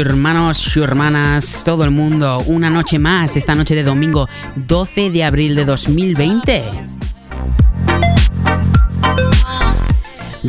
[0.00, 2.38] hermanos, hermanas, todo el mundo.
[2.46, 7.01] Una noche más, esta noche de domingo 12 de abril de 2020.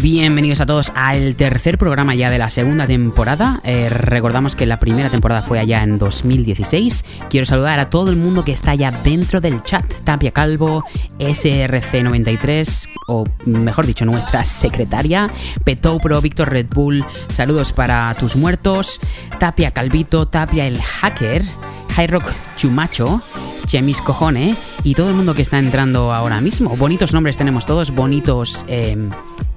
[0.03, 3.59] Bienvenidos a todos al tercer programa ya de la segunda temporada.
[3.63, 7.05] Eh, recordamos que la primera temporada fue allá en 2016.
[7.29, 9.85] Quiero saludar a todo el mundo que está ya dentro del chat.
[10.03, 10.83] Tapia Calvo,
[11.19, 15.27] SRC93, o mejor dicho, nuestra secretaria,
[15.63, 17.05] Petopro, Víctor Red Bull.
[17.29, 18.99] Saludos para tus muertos.
[19.39, 21.45] Tapia Calvito, Tapia el Hacker.
[21.91, 22.25] High Rock
[22.57, 23.21] Chumacho,
[23.67, 26.75] Chemis Cojone y todo el mundo que está entrando ahora mismo.
[26.75, 28.97] Bonitos nombres tenemos todos, bonitos eh,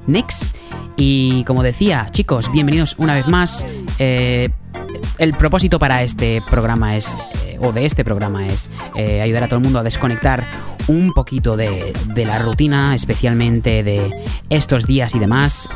[0.06, 0.54] Next,
[0.96, 3.66] Y como decía, chicos, bienvenidos una vez más.
[3.98, 4.48] Eh,
[5.18, 9.48] el propósito para este programa es, eh, o de este programa es, eh, ayudar a
[9.48, 10.44] todo el mundo a desconectar
[10.88, 14.10] un poquito de, la rutina, especialmente de
[14.48, 15.68] estos días y demás.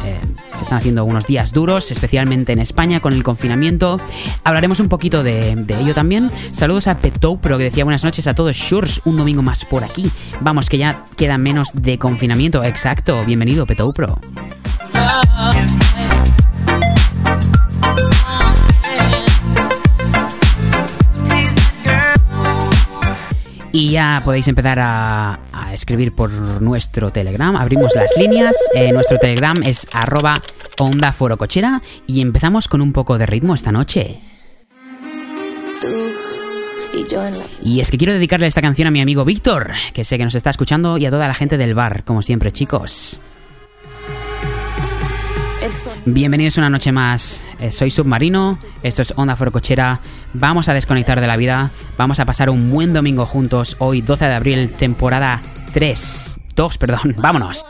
[0.55, 3.99] se están haciendo unos días duros, especialmente en España con el confinamiento.
[4.45, 6.31] Hablaremos un poquito de, de ello también.
[6.53, 8.57] Saludos a Petopro que decía buenas noches a todos.
[8.57, 10.11] Shurs, un domingo más por aquí.
[10.41, 12.63] Vamos, que ya queda menos de confinamiento.
[12.63, 14.19] Exacto, bienvenido Petopro.
[23.73, 27.55] Y ya podéis empezar a, a, escribir por nuestro Telegram.
[27.57, 28.57] Abrimos las líneas.
[28.75, 30.43] Eh, nuestro Telegram es arroba
[30.79, 31.15] onda.
[32.07, 34.19] Y empezamos con un poco de ritmo esta noche.
[37.63, 40.35] Y es que quiero dedicarle esta canción a mi amigo Víctor, que sé que nos
[40.35, 43.21] está escuchando, y a toda la gente del bar, como siempre, chicos.
[46.07, 47.45] Bienvenidos una noche más.
[47.59, 50.01] Eh, soy Submarino, esto es Onda Forocochera.
[50.33, 53.77] Vamos a desconectar de la vida, vamos a pasar un buen domingo juntos.
[53.79, 55.41] Hoy, 12 de abril, temporada
[55.73, 56.41] 3.
[56.57, 57.65] 2, perdón, vámonos.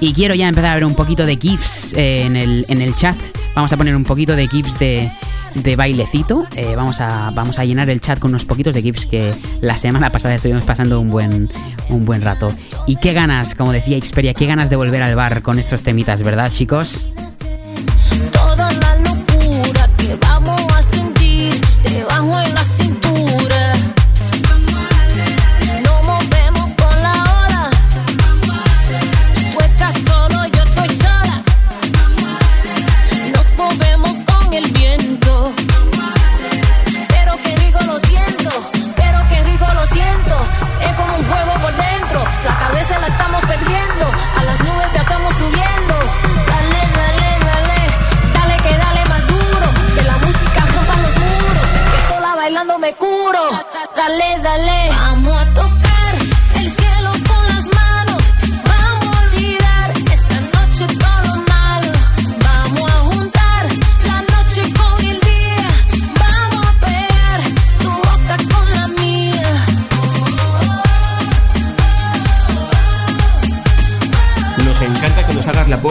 [0.00, 2.94] Y quiero ya empezar a ver un poquito de GIFs eh, en, el, en el
[2.94, 3.16] chat.
[3.54, 5.10] Vamos a poner un poquito de GIFs de,
[5.54, 6.44] de bailecito.
[6.56, 9.76] Eh, vamos, a, vamos a llenar el chat con unos poquitos de GIFs que la
[9.76, 11.50] semana pasada estuvimos pasando un buen,
[11.88, 12.52] un buen rato.
[12.86, 16.22] Y qué ganas, como decía Xperia, qué ganas de volver al bar con estos temitas,
[16.22, 17.08] ¿verdad, chicos?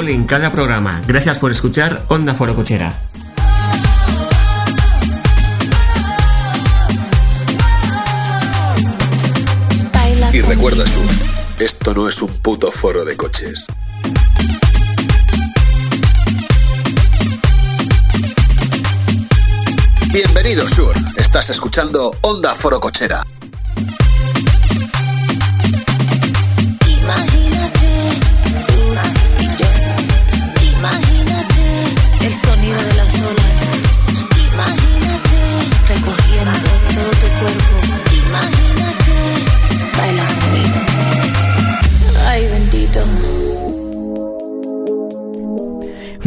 [0.02, 1.02] En cada programa.
[1.08, 3.00] Gracias por escuchar Onda Forocochera.
[9.94, 11.10] Baila Y recuerda, Sur,
[11.60, 13.68] esto no es un puto foro de coches.
[20.12, 20.96] Bienvenido, Sur.
[21.18, 23.24] Estás escuchando Onda Foro Cochera.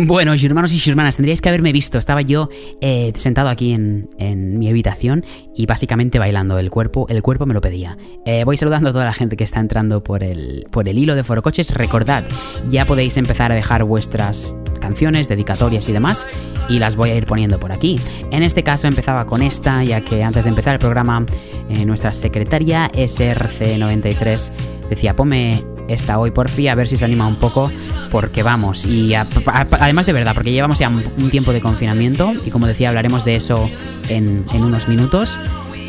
[0.06, 1.98] Bueno, hermanos y hermanas, tendríais que haberme visto.
[1.98, 2.48] Estaba yo
[2.80, 5.24] eh, sentado aquí en, en mi habitación
[5.56, 6.60] y básicamente bailando.
[6.60, 7.98] El cuerpo, el cuerpo me lo pedía.
[8.24, 11.16] Eh, voy saludando a toda la gente que está entrando por el, por el hilo
[11.16, 11.74] de Forocoches.
[11.74, 12.22] Recordad,
[12.70, 16.24] ya podéis empezar a dejar vuestras canciones, dedicatorias y demás,
[16.68, 17.96] y las voy a ir poniendo por aquí.
[18.30, 21.26] En este caso empezaba con esta, ya que antes de empezar el programa,
[21.68, 24.52] eh, nuestra secretaria SRC93
[24.88, 27.70] decía, ponme esta hoy porfi, a ver si se anima un poco,
[28.10, 32.66] porque vamos, y además de verdad, porque llevamos ya un, tiempo de confinamiento, y como
[32.66, 33.68] decía, hablaremos de eso
[34.08, 35.38] en, unos minutos,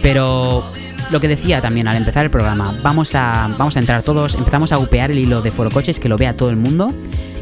[0.01, 0.63] pero
[1.11, 4.71] lo que decía también al empezar el programa, vamos a, vamos a entrar todos, empezamos
[4.71, 6.91] a upear el hilo de Foro Coches, que lo vea todo el mundo,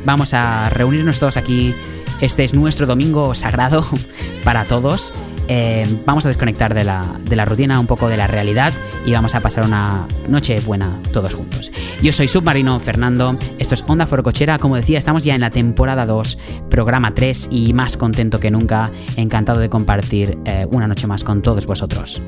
[0.06, 1.74] vamos a reunirnos todos aquí,
[2.22, 3.86] este es nuestro domingo sagrado
[4.44, 5.14] para todos,
[5.48, 8.74] eh, vamos a desconectar de la, de la rutina, un poco de la realidad
[9.06, 11.72] y vamos a pasar una noche buena todos juntos.
[12.02, 16.06] Yo soy Submarino Fernando, esto es Onda Forocochera, como decía, estamos ya en la temporada
[16.06, 16.38] 2,
[16.70, 21.42] programa 3 y más contento que nunca, encantado de compartir eh, una noche más con
[21.42, 22.22] todos vosotros.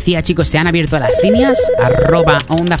[0.00, 1.58] Decía chicos, se han abierto las líneas.
[1.78, 2.78] Arroba Onda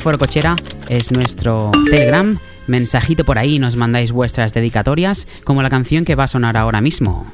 [0.88, 2.38] es nuestro Telegram.
[2.66, 6.80] Mensajito por ahí, nos mandáis vuestras dedicatorias, como la canción que va a sonar ahora
[6.80, 7.30] mismo.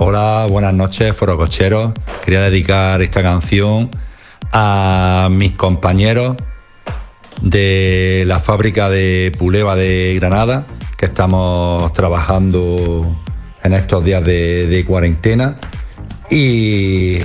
[0.00, 1.92] Hola, buenas noches, Forococheros.
[2.24, 3.92] Quería dedicar esta canción
[4.52, 6.36] a mis compañeros
[7.42, 10.66] de la fábrica de Puleva de Granada,
[10.98, 13.22] que estamos trabajando
[13.62, 15.56] en estos días de, cuarentena
[16.30, 17.18] y,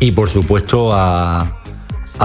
[0.00, 1.52] y, por supuesto a,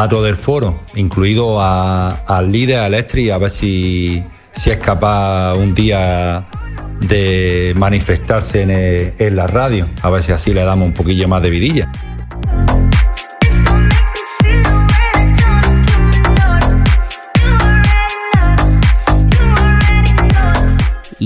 [0.09, 4.23] todo el foro, incluido al líder Electri, a ver si,
[4.53, 6.47] si es capaz un día
[7.01, 11.41] de manifestarse en, en la radio, a ver si así le damos un poquillo más
[11.41, 11.91] de vidilla.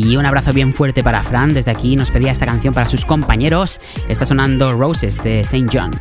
[0.06, 1.56] Y un abrazo bien fuerte para Fran.
[1.56, 3.82] Desde aquí nos pedía esta canción para sus compañeros.
[4.08, 5.66] Está sonando Roses de St.
[5.74, 6.00] John.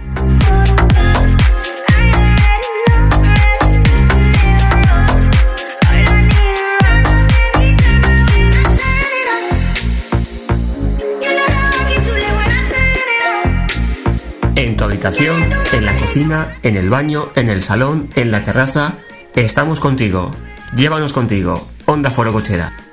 [14.54, 15.42] En tu habitación,
[15.72, 18.98] en la cocina, en el baño, en el salón, en la terraza,
[19.34, 20.30] estamos contigo.
[20.76, 21.66] Llévanos contigo.
[21.86, 22.83] Onda Foro Cochera.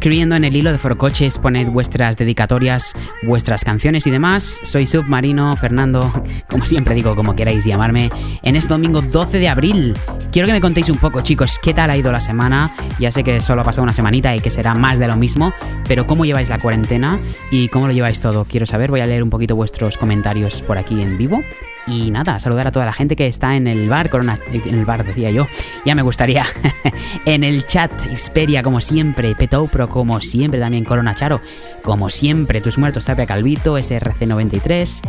[0.00, 4.58] Escribiendo en el hilo de Forocoches, poned vuestras dedicatorias, vuestras canciones y demás.
[4.62, 6.10] Soy Submarino, Fernando,
[6.48, 8.08] como siempre digo, como queráis llamarme,
[8.40, 9.94] en este domingo 12 de abril.
[10.32, 12.74] Quiero que me contéis un poco chicos, qué tal ha ido la semana.
[12.98, 15.52] Ya sé que solo ha pasado una semanita y que será más de lo mismo,
[15.86, 17.18] pero cómo lleváis la cuarentena
[17.50, 18.46] y cómo lo lleváis todo.
[18.46, 21.42] Quiero saber, voy a leer un poquito vuestros comentarios por aquí en vivo.
[21.90, 24.84] Y nada, saludar a toda la gente que está en el bar, Corona, en el
[24.84, 25.48] bar decía yo,
[25.84, 26.46] ya me gustaría.
[27.24, 31.40] en el chat, Xperia como siempre, Petopro como siempre, también Corona Charo
[31.82, 35.00] como siempre, Tus Muertos, Tapia Calvito, SRC93,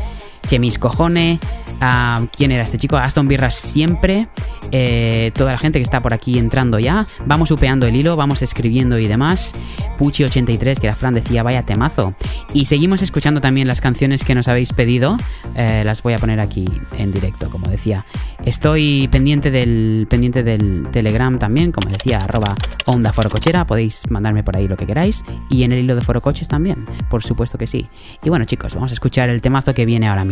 [0.48, 1.40] Chemis Cojone,
[1.82, 2.98] uh, ¿quién era este chico?
[2.98, 4.28] Aston Birras siempre,
[4.72, 8.42] eh, toda la gente que está por aquí entrando ya, vamos upeando el hilo, vamos
[8.42, 9.54] escribiendo y demás,
[10.00, 12.14] Puchi83, que la Fran decía, vaya temazo,
[12.54, 15.18] y seguimos escuchando también las canciones que nos habéis pedido,
[15.56, 16.68] eh, las voy a poner aquí
[16.98, 18.06] en directo, como decía,
[18.46, 22.56] estoy pendiente del, pendiente del Telegram también, como decía, arroba
[22.86, 26.48] onda forocochera, podéis mandarme por ahí lo que queráis, y en el hilo de forocoches
[26.48, 27.88] también, por supuesto que sí.
[28.24, 30.31] Y bueno chicos, vamos a escuchar el temazo que viene ahora mismo,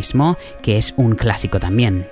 [0.62, 2.08] que es un clásico también.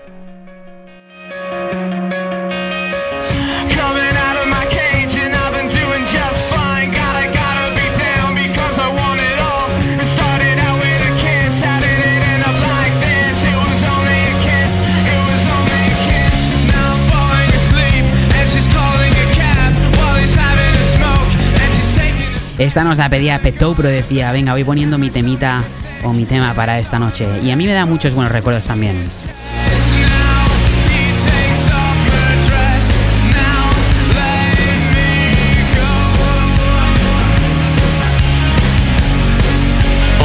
[22.58, 25.64] Esta nos la pedía Petou, pero decía, venga, voy poniendo mi temita
[26.04, 27.28] o mi tema para esta noche.
[27.44, 28.96] Y a mí me da muchos buenos recuerdos también.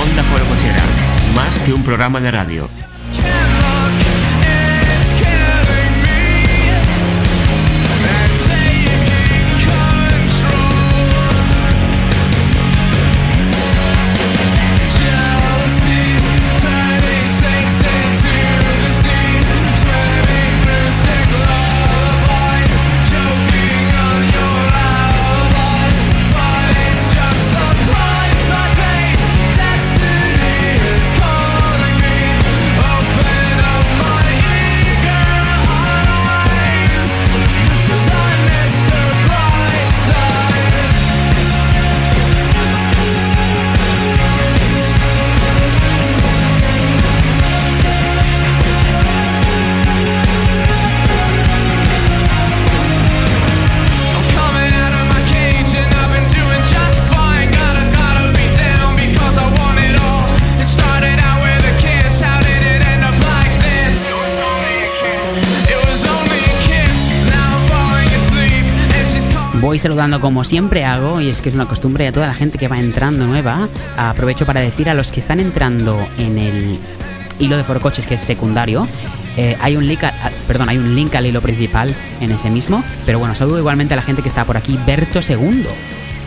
[0.01, 0.83] Onda Foro Cochera,
[1.35, 2.69] más que un programa de radio.
[70.21, 72.79] Como siempre hago, y es que es una costumbre a toda la gente que va
[72.79, 73.69] entrando nueva.
[73.97, 76.81] Aprovecho para decir a los que están entrando en el
[77.39, 78.87] hilo de Forocoches, que es secundario,
[79.37, 80.01] eh, hay un link,
[80.49, 82.83] perdón, hay un link al hilo principal en ese mismo.
[83.07, 84.77] Pero bueno, saludo igualmente a la gente que está por aquí.
[84.85, 85.71] Berto Segundo,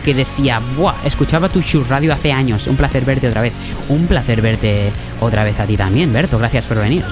[0.04, 2.66] que decía, Buah, escuchaba tu Shur Radio hace años.
[2.68, 3.52] Un placer verte otra vez.
[3.90, 4.90] Un placer verte
[5.20, 6.38] otra vez a ti también, Berto.
[6.38, 7.04] Gracias por venir.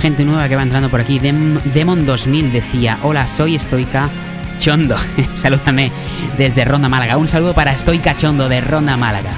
[0.00, 1.18] Gente nueva que va entrando por aquí.
[1.18, 4.08] Dem Demon 2000 decía, hola, soy Estoica
[4.58, 4.96] Chondo.
[5.32, 5.92] Salúdame
[6.36, 7.16] desde Ronda Málaga.
[7.16, 9.30] Un saludo para Estoica Chondo de Ronda Málaga.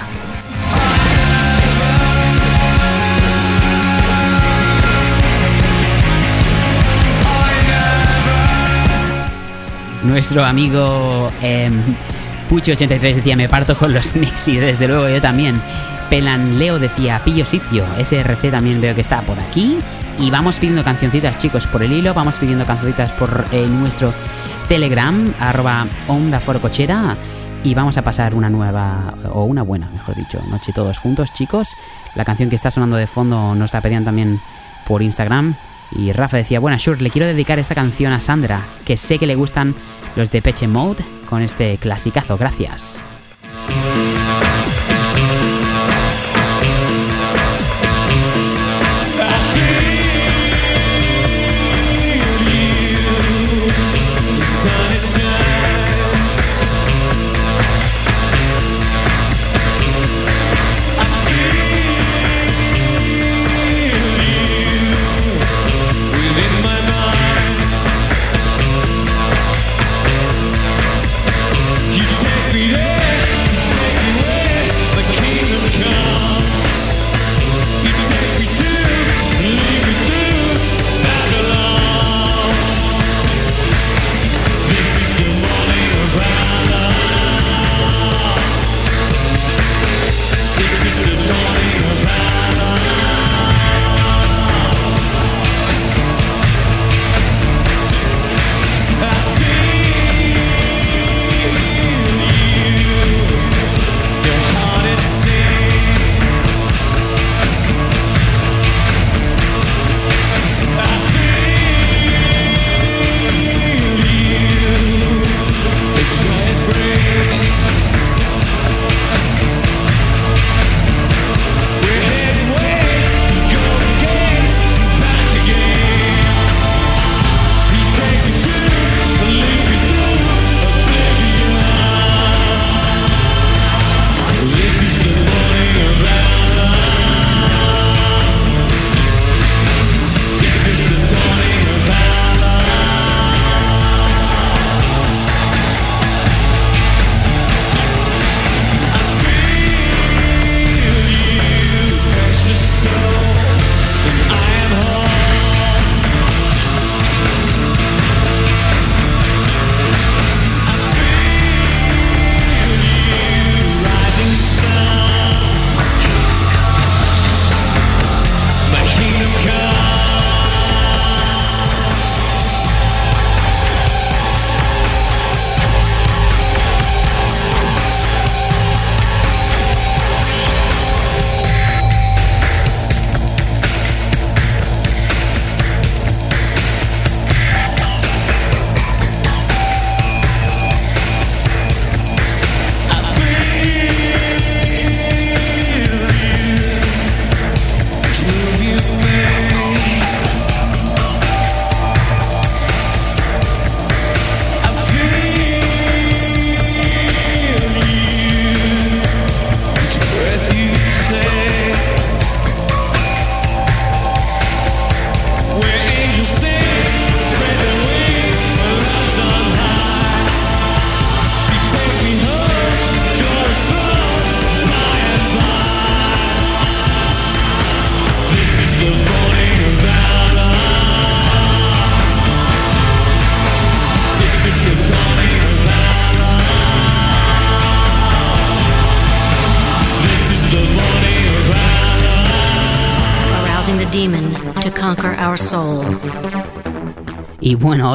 [10.04, 11.70] Nuestro amigo eh,
[12.50, 15.60] Puchi83 decía, me parto con los Knicks y desde luego yo también.
[16.08, 17.84] Pelan Leo decía, pillo sitio.
[17.98, 19.78] SRC también veo que está por aquí.
[20.18, 22.14] Y vamos pidiendo cancioncitas, chicos, por el hilo.
[22.14, 24.12] Vamos pidiendo cancioncitas por eh, nuestro
[24.68, 26.40] Telegram, arroba Onda.
[27.64, 31.76] Y vamos a pasar una nueva, o una buena, mejor dicho, noche todos juntos, chicos.
[32.14, 34.40] La canción que está sonando de fondo nos la pedían también
[34.86, 35.54] por Instagram.
[35.92, 39.26] Y Rafa decía, bueno, sure, le quiero dedicar esta canción a Sandra, que sé que
[39.26, 39.74] le gustan
[40.16, 42.36] los de Peche Mode, con este clasicazo.
[42.36, 43.04] Gracias.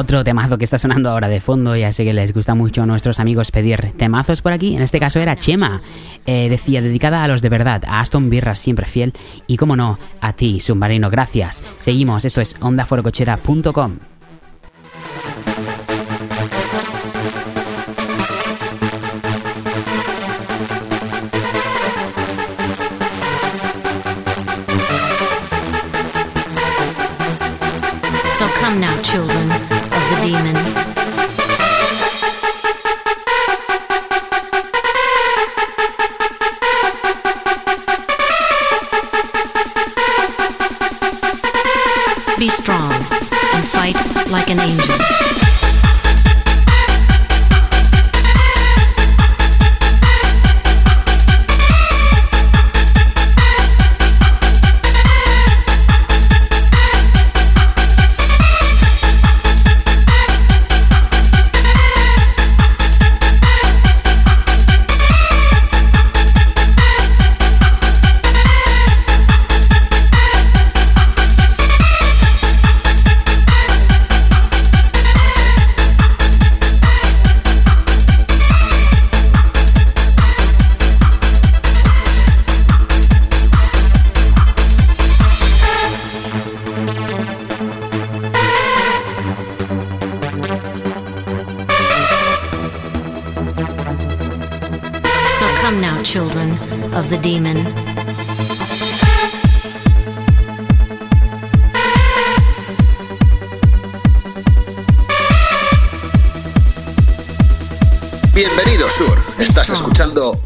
[0.00, 2.86] Otro temazo que está sonando ahora de fondo, ya sé que les gusta mucho a
[2.86, 5.82] nuestros amigos pedir temazos por aquí, en este caso era Chema,
[6.24, 9.12] eh, decía dedicada a los de verdad, a Aston Birra siempre fiel
[9.46, 11.68] y como no, a ti, submarino, gracias.
[11.80, 13.98] Seguimos, esto es ondaforocochera.com.
[30.12, 30.99] of the demon.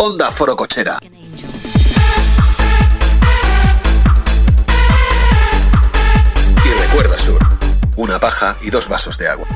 [0.07, 0.99] Onda Forocochera.
[1.01, 1.49] An angel.
[6.62, 7.38] Y recuerda Sur,
[7.97, 9.47] una paja y dos vasos de agua.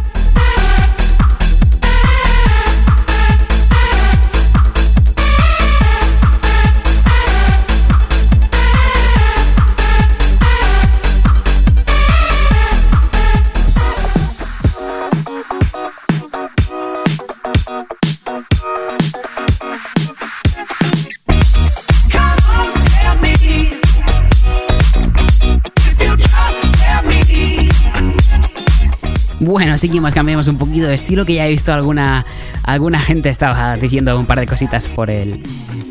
[29.78, 32.26] Bueno, seguimos, cambiamos un poquito de estilo, que ya he visto alguna,
[32.64, 35.40] alguna gente estaba diciendo un par de cositas por el,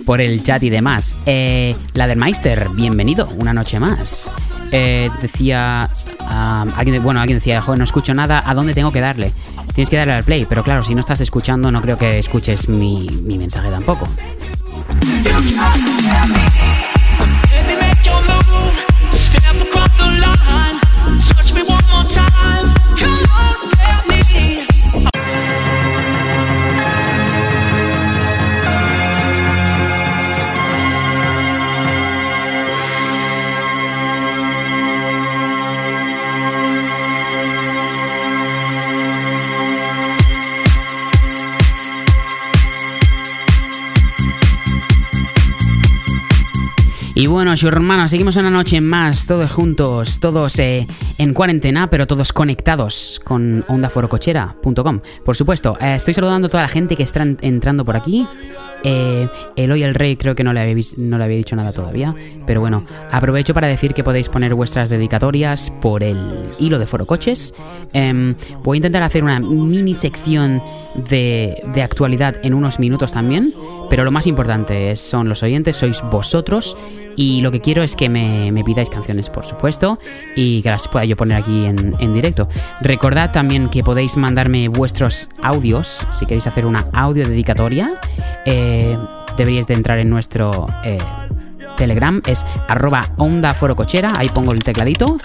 [0.06, 1.16] por el chat y demás.
[1.26, 4.30] Eh, Ladermeister, bienvenido, una noche más.
[4.74, 5.90] Eh, decía,
[7.02, 9.32] bueno, alguien decía, joder, no escucho nada, ¿a dónde tengo que darle?
[9.74, 12.68] Tienes que darle al play, pero claro, si no estás escuchando, no creo que escuches
[12.68, 14.06] mi, mi mensaje tampoco.
[47.38, 50.88] Bueno, hermanos, seguimos una noche más, todos juntos, todos eh,
[51.20, 55.02] en cuarentena, pero todos conectados con ondaforocochera.com.
[55.24, 58.26] Por supuesto, eh, estoy saludando a toda la gente que está en- entrando por aquí.
[58.84, 62.16] Eh, Eloy el Rey creo que no le, había, no le había dicho nada todavía,
[62.48, 66.18] pero bueno, aprovecho para decir que podéis poner vuestras dedicatorias por el
[66.60, 67.54] hilo de Forocoches.
[67.94, 70.60] Em, voy a intentar hacer una mini sección
[71.10, 73.52] de, de actualidad en unos minutos también,
[73.90, 76.78] pero lo más importante son los oyentes, sois vosotros
[77.16, 80.00] y lo que quiero es que me, me pidáis canciones, por supuesto,
[80.36, 82.48] y que las pueda yo poner aquí en, en directo.
[82.82, 87.94] Recordad también que podéis mandarme vuestros audios, si queréis hacer una audio dedicatoria,
[88.46, 88.96] eh,
[89.38, 90.68] deberíais de entrar en nuestro...
[90.84, 90.98] eh,
[91.76, 95.20] Telegram es arroba onda forocochera, ahí pongo el tecladito.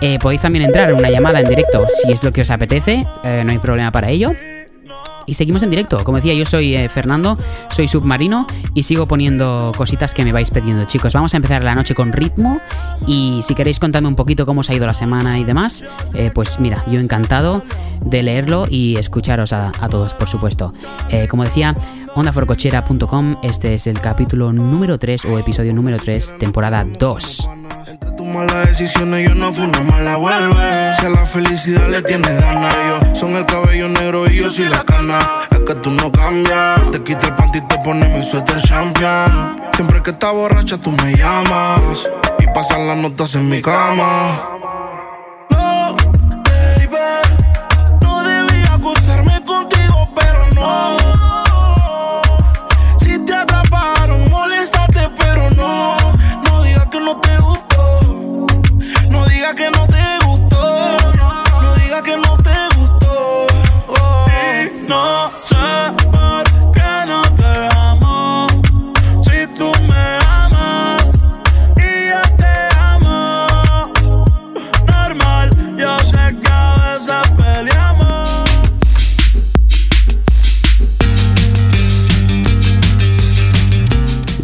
[0.00, 3.04] Eh, podéis también entrar en una llamada en directo si es lo que os apetece,
[3.24, 4.30] eh, no hay problema para ello.
[5.28, 6.02] Y seguimos en directo.
[6.04, 7.36] Como decía, yo soy eh, Fernando,
[7.70, 11.12] soy submarino y sigo poniendo cositas que me vais pidiendo, chicos.
[11.12, 12.60] Vamos a empezar la noche con ritmo
[13.06, 16.30] y si queréis contarme un poquito cómo os ha ido la semana y demás, eh,
[16.34, 17.62] pues mira, yo encantado
[18.00, 20.72] de leerlo y escucharos a, todos, por supuesto.
[21.10, 21.76] Eh, como decía,
[22.14, 27.57] ondaforcochera.com, este es el capítulo número 3 o episodio número 3, temporada 2.
[28.18, 30.92] Tus malas decisiones yo no fui una mala vuelve.
[30.94, 34.64] Si a la felicidad le tienes ganas, yo son el cabello negro y yo soy
[34.64, 35.20] la cana.
[35.52, 36.80] Es que tú no cambias.
[36.90, 39.62] Te quita el panty y te pone mi suéter champion.
[39.72, 42.10] Siempre que estás borracha tú me llamas.
[42.40, 44.40] y pasan las notas en mi cama.
[45.50, 45.94] No,
[46.44, 46.98] baby,
[59.54, 59.77] que no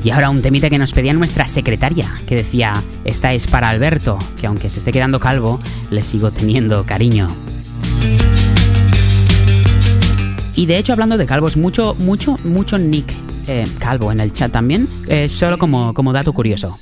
[0.05, 2.75] Y ahora un temita que nos pedía nuestra secretaria, que decía,
[3.07, 7.27] esta es para Alberto, que aunque se esté quedando calvo, le sigo teniendo cariño.
[10.55, 13.14] Y de hecho, hablando de calvos, mucho, mucho, mucho Nick
[13.49, 16.77] eh, calvo en el chat también, eh, solo como, como dato curioso.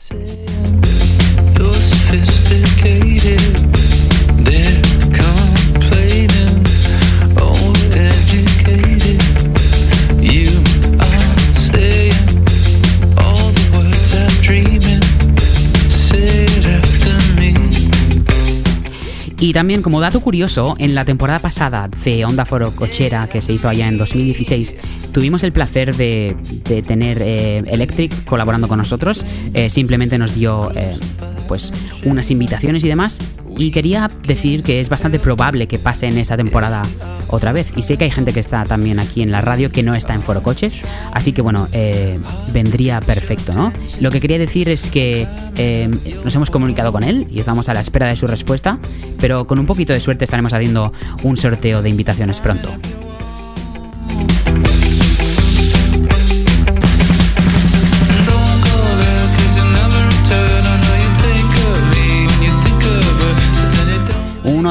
[19.43, 23.53] Y también como dato curioso, en la temporada pasada de Onda Foro Cochera, que se
[23.53, 24.77] hizo allá en 2016,
[25.11, 26.37] tuvimos el placer de,
[26.87, 29.27] tener eh, Electric colaborando con nosotros.
[29.53, 30.97] Eh, simplemente nos dio eh,
[31.49, 31.73] pues
[32.05, 33.19] unas invitaciones y demás.
[33.57, 36.83] Y quería decir que es bastante probable que pase en esta temporada
[37.29, 37.73] otra vez.
[37.77, 40.15] Y sé que hay gente que está también aquí en la radio que no está
[40.15, 40.81] en Foro Coches.
[41.13, 42.19] Así que bueno, eh,
[42.53, 43.73] vendría perfecto, ¿no?
[44.01, 45.91] Lo que quería decir es que eh,
[46.25, 48.79] nos hemos comunicado con él y estamos a la espera de su respuesta.
[49.21, 52.71] Pero con un poquito de suerte estaremos haciendo un sorteo de invitaciones pronto.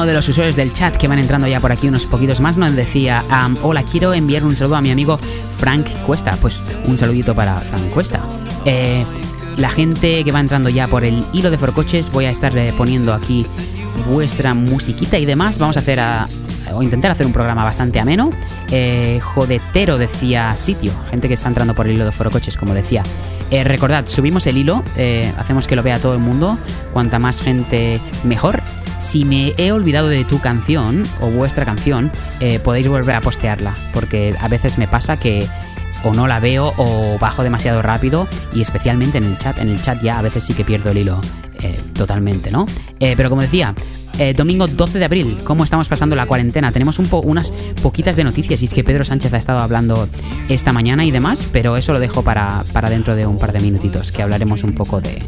[0.02, 2.56] Uno de los usuarios del chat que van entrando ya por aquí unos poquitos más
[2.56, 3.22] nos decía,
[3.62, 5.16] hola, quiero enviar un saludo a mi amigo
[5.58, 6.36] Frank Cuesta.
[6.40, 8.20] Pues un saludito para Frank Cuesta.
[8.64, 9.04] Eh,
[9.56, 12.74] la gente que va entrando ya por el hilo de Forcoches, voy a estar eh,
[12.76, 13.46] poniendo aquí
[14.10, 15.58] vuestra musiquita y demás.
[15.58, 16.26] Vamos a hacer a-
[16.74, 18.32] o intentar hacer un programa bastante ameno.
[18.72, 23.04] Eh, jodetero decía sitio, gente que está entrando por el hilo de Forocoches, como decía.
[23.52, 26.56] Eh, recordad, subimos el hilo, eh, hacemos que lo vea todo el mundo,
[26.94, 28.62] cuanta más gente mejor.
[28.98, 32.10] Si me he olvidado de tu canción o vuestra canción,
[32.40, 35.46] eh, podéis volver a postearla, porque a veces me pasa que
[36.02, 39.58] o no la veo o bajo demasiado rápido y especialmente en el chat.
[39.58, 41.20] En el chat ya a veces sí que pierdo el hilo
[41.62, 42.66] eh, totalmente, ¿no?
[42.98, 43.74] Eh, pero como decía,
[44.18, 46.72] eh, domingo 12 de abril, ¿cómo estamos pasando la cuarentena?
[46.72, 50.08] Tenemos unas poquitas de noticias y es que Pedro Sánchez ha estado hablando
[50.48, 53.60] esta mañana y demás, pero eso lo dejo para, para dentro de un par de
[53.60, 55.22] minutitos, que hablaremos un poco de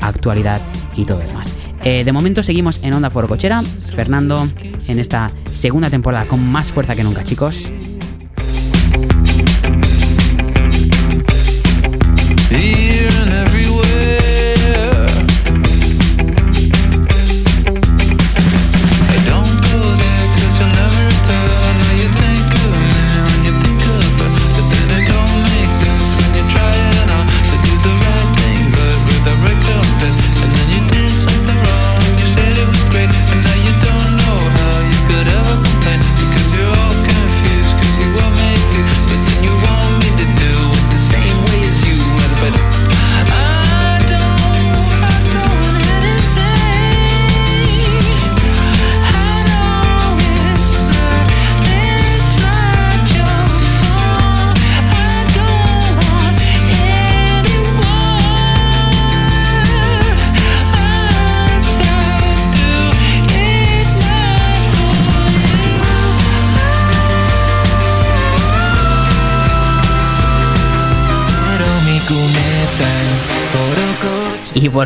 [0.00, 0.60] actualidad
[0.96, 1.54] y todo lo demás.
[1.84, 3.62] De momento seguimos en Onda Foro Cochera,
[3.94, 4.48] Fernando
[4.88, 7.72] en esta segunda temporada con más fuerza que nunca, chicos.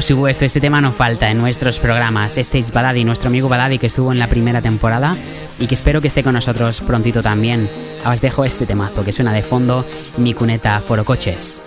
[0.00, 2.38] Por supuesto, este tema no falta en nuestros programas.
[2.38, 5.14] Este es Badadi, nuestro amigo Badadi que estuvo en la primera temporada
[5.58, 7.68] y que espero que esté con nosotros prontito también.
[8.06, 9.84] Os dejo este temazo que suena de fondo,
[10.16, 11.60] mi cuneta Forocoches.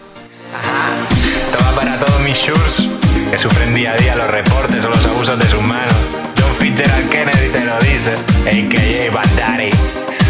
[1.12, 2.89] Esto va para todos mis shurs
[3.30, 5.96] que sufren día a día los reportes o los abusos de sus manos.
[6.36, 8.13] John Fitzgerald Kennedy te lo dice,
[8.48, 9.13] a.k.a.
[9.13, 9.69] Bandari.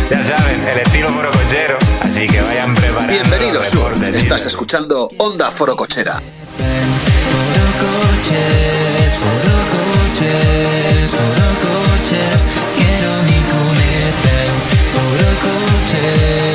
[0.09, 3.93] Ya saben, el estilo forocochero, así que vayan preparando Bienvenido, los Sur.
[4.03, 6.15] Estás escuchando Onda Foro Cochera.
[6.15, 6.42] Foro
[8.23, 9.19] Coches,
[11.61, 12.47] Coches.
[12.77, 14.35] Quiero mi cuneta
[15.43, 16.52] Coches,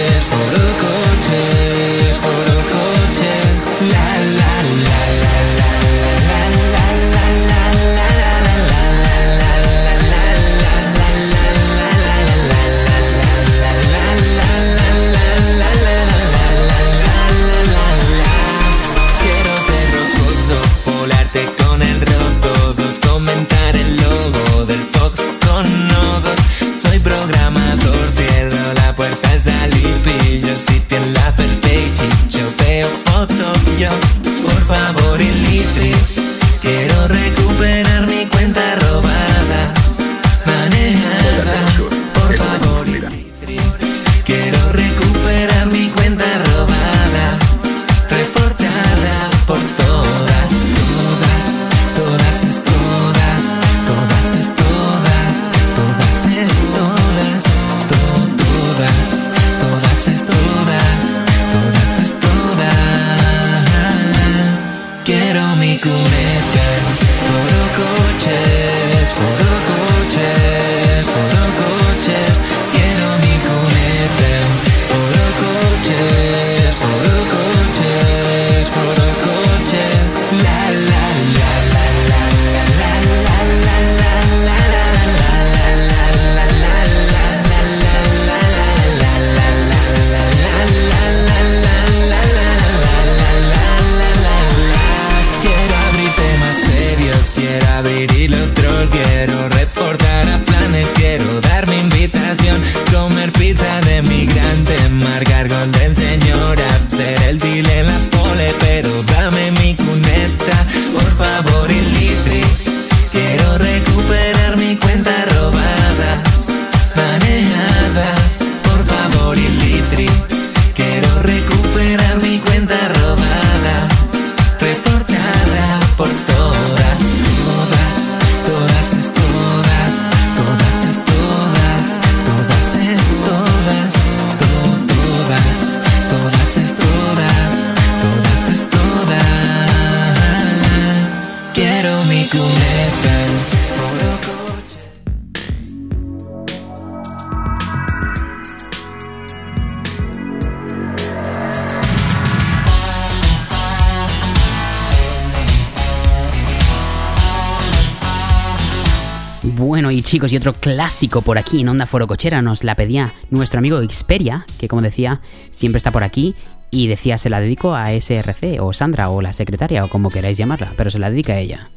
[160.09, 163.79] chicos, y otro clásico por aquí en Onda Foro Cochera nos la pedía nuestro amigo
[163.83, 166.35] Xperia, que como decía, siempre está por aquí.
[166.71, 170.39] Y decía, se la dedico a SRC, o Sandra, o la secretaria, o como queráis
[170.39, 171.69] llamarla, pero se la dedica a ella.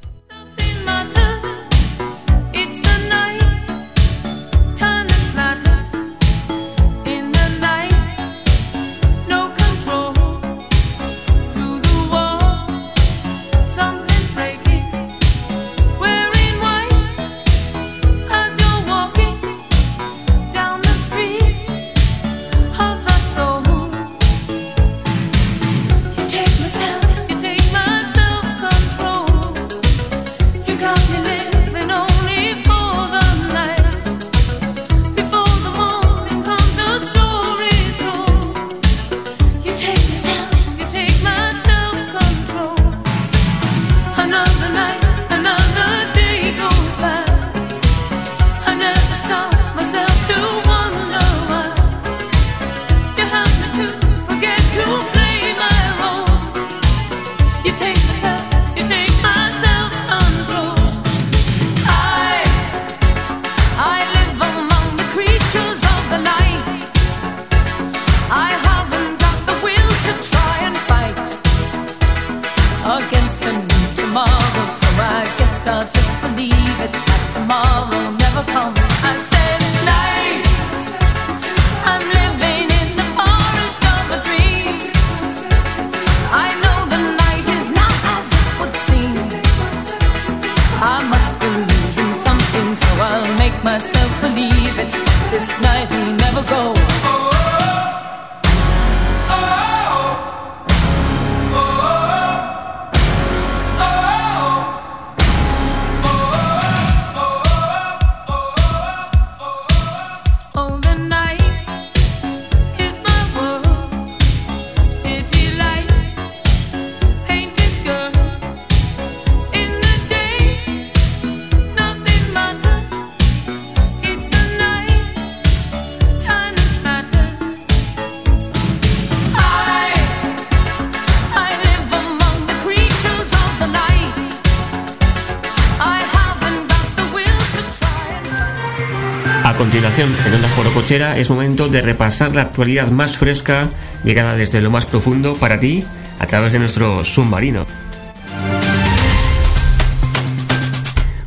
[140.91, 143.69] es momento de repasar la actualidad más fresca
[144.03, 145.85] llegada desde lo más profundo para ti
[146.19, 147.65] a través de nuestro submarino.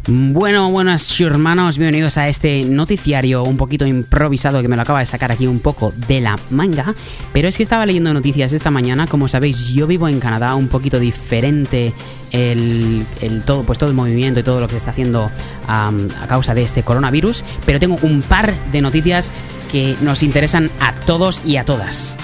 [0.07, 5.07] Bueno, buenas hermanos, bienvenidos a este noticiario un poquito improvisado que me lo acaba de
[5.07, 6.94] sacar aquí un poco de la manga.
[7.33, 10.68] Pero es que estaba leyendo noticias esta mañana, como sabéis yo vivo en Canadá, un
[10.68, 11.94] poquito diferente
[12.33, 13.07] el,
[13.46, 15.31] todo, pues todo el movimiento y todo lo que se está haciendo
[15.66, 15.90] a
[16.29, 17.42] causa de este coronavirus.
[17.64, 19.33] Pero tengo un par de noticias
[19.74, 22.16] que nos interesan a todos y a todas.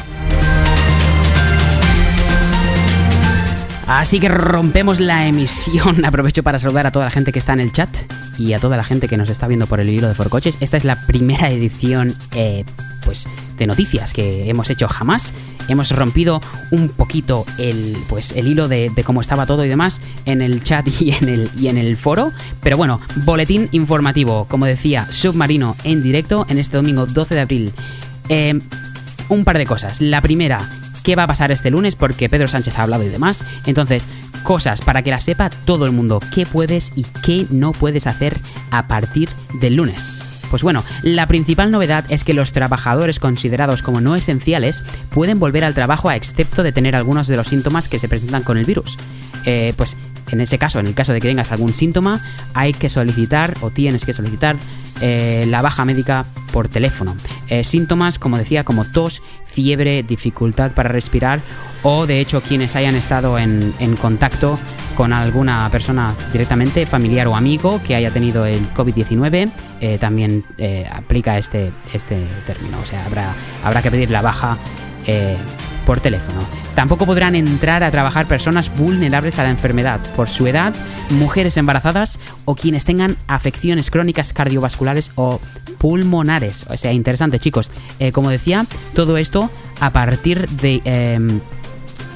[3.89, 6.05] Así que rompemos la emisión.
[6.05, 7.91] Aprovecho para saludar a toda la gente que está en el chat
[8.39, 10.59] y a toda la gente que nos está viendo por el hilo de Forcoches.
[10.61, 12.65] Esta es la primera edición, eh,
[13.05, 13.27] pues,
[13.61, 15.33] de noticias que hemos hecho jamás.
[15.69, 16.41] Hemos rompido
[16.73, 20.89] un poquito el, pues, el hilo de, cómo estaba todo y demás en el chat
[21.01, 22.33] y en el, y en el foro.
[22.63, 27.73] Pero bueno, boletín informativo, como decía, submarino en directo en este domingo 12 de abril.
[28.29, 28.59] Eh,
[29.29, 30.01] un par de cosas.
[30.01, 30.69] La primera,
[31.05, 31.95] ¿qué va a pasar este lunes?
[31.95, 33.45] Porque Pedro Sánchez ha hablado y demás.
[33.67, 34.07] Entonces,
[34.43, 36.19] cosas para que la sepa todo el mundo.
[36.35, 38.37] ¿Qué puedes y qué no puedes hacer
[38.71, 39.29] a partir
[39.61, 40.30] del lunes?
[40.51, 45.65] Pues bueno, la principal novedad es que los trabajadores considerados como no esenciales pueden volver
[45.65, 48.65] al trabajo a excepto de tener algunos de los síntomas que se presentan con el
[48.65, 48.99] virus.
[49.47, 49.97] Eh, pues
[50.37, 52.21] en ese caso, en el caso de que tengas algún síntoma,
[52.55, 54.57] hay que solicitar o tienes que solicitar
[55.01, 57.17] eh, la baja médica por teléfono.
[57.49, 61.41] Eh, síntomas, como decía, como tos, fiebre, dificultad para respirar
[61.83, 64.59] o de hecho quienes hayan estado en, contacto
[64.97, 69.51] con alguna persona directamente, familiar o amigo que haya tenido el COVID-19,
[69.81, 70.45] eh, también
[70.93, 72.79] aplica este, este término.
[72.81, 73.33] O sea, habrá,
[73.65, 74.59] habrá que pedir la baja
[75.99, 76.41] teléfono.
[76.77, 80.73] Tampoco podrán entrar a trabajar personas vulnerables a la enfermedad por su edad,
[81.11, 85.41] mujeres embarazadas o quienes tengan afecciones crónicas cardiovasculares o
[85.79, 86.67] pulmonares.
[86.69, 87.73] O sea, interesante chicos.
[87.99, 91.41] Eh, como decía, todo esto a partir de em,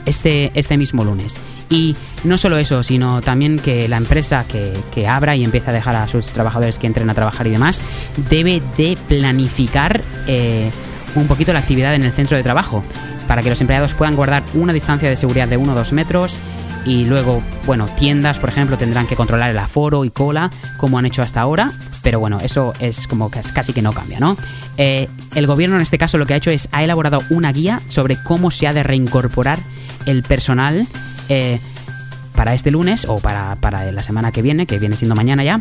[0.06, 1.40] este, este mismo lunes.
[1.70, 5.72] Y no solo eso, sino también que la empresa que, que abra y empiece a
[5.72, 7.82] dejar a sus trabajadores que entren a trabajar y demás,
[8.30, 10.70] debe de planificar eh,
[11.14, 12.82] un poquito la actividad en el centro de trabajo,
[13.26, 16.38] para que los empleados puedan guardar una distancia de seguridad de 1 o 2 metros.
[16.84, 21.06] Y luego, bueno, tiendas, por ejemplo, tendrán que controlar el aforo y cola, como han
[21.06, 21.72] hecho hasta ahora.
[22.02, 24.36] Pero bueno, eso es como que casi que no cambia, ¿no?
[24.76, 27.80] Eh, el gobierno en este caso lo que ha hecho es, ha elaborado una guía
[27.88, 29.58] sobre cómo se ha de reincorporar
[30.04, 30.86] el personal
[31.30, 31.58] eh,
[32.34, 35.60] para este lunes o para, para la semana que viene, que viene siendo mañana ya,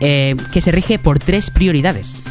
[0.00, 2.22] eh, que se rige por tres prioridades.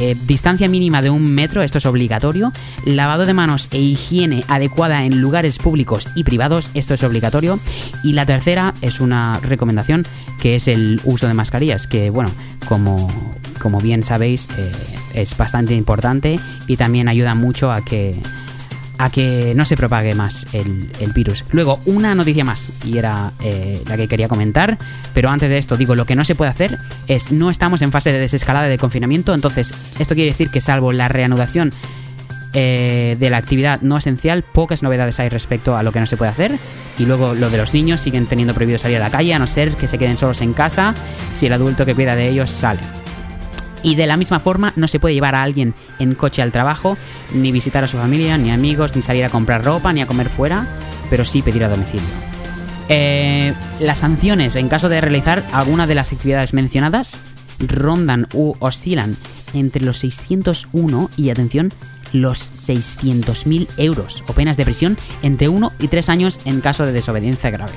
[0.00, 2.52] Eh, distancia mínima de un metro, esto es obligatorio.
[2.86, 7.60] Lavado de manos e higiene adecuada en lugares públicos y privados, esto es obligatorio.
[8.02, 10.06] Y la tercera es una recomendación
[10.40, 12.30] que es el uso de mascarillas, que bueno,
[12.66, 13.08] como,
[13.60, 14.72] como bien sabéis, eh,
[15.12, 18.16] es bastante importante y también ayuda mucho a que
[19.00, 21.44] a que no se propague más el, virus.
[21.52, 24.76] Luego, una noticia más, y era eh, la que quería comentar,
[25.14, 26.76] pero antes de esto digo, lo que no se puede hacer
[27.06, 30.92] es, no estamos en fase de desescalada de confinamiento, entonces esto quiere decir que salvo
[30.92, 31.72] la reanudación
[32.52, 36.18] eh, de la actividad no esencial, pocas novedades hay respecto a lo que no se
[36.18, 36.58] puede hacer.
[36.98, 39.46] Y luego lo de los niños siguen teniendo prohibido salir a la calle, a no
[39.46, 40.94] ser que se queden solos en casa,
[41.32, 42.99] si el adulto que cuida de ellos sale.
[43.82, 46.96] Y de la misma forma no se puede llevar a alguien en coche al trabajo,
[47.32, 50.28] ni visitar a su familia, ni amigos, ni salir a comprar ropa, ni a comer
[50.28, 50.66] fuera,
[51.08, 52.08] pero sí pedir a domicilio.
[52.88, 57.20] Eh, las sanciones en caso de realizar alguna de las actividades mencionadas
[57.60, 59.16] rondan u oscilan
[59.54, 61.70] entre los 601 y atención
[62.12, 66.92] los 600.000 euros o penas de prisión entre 1 y 3 años en caso de
[66.92, 67.72] desobediencia grave.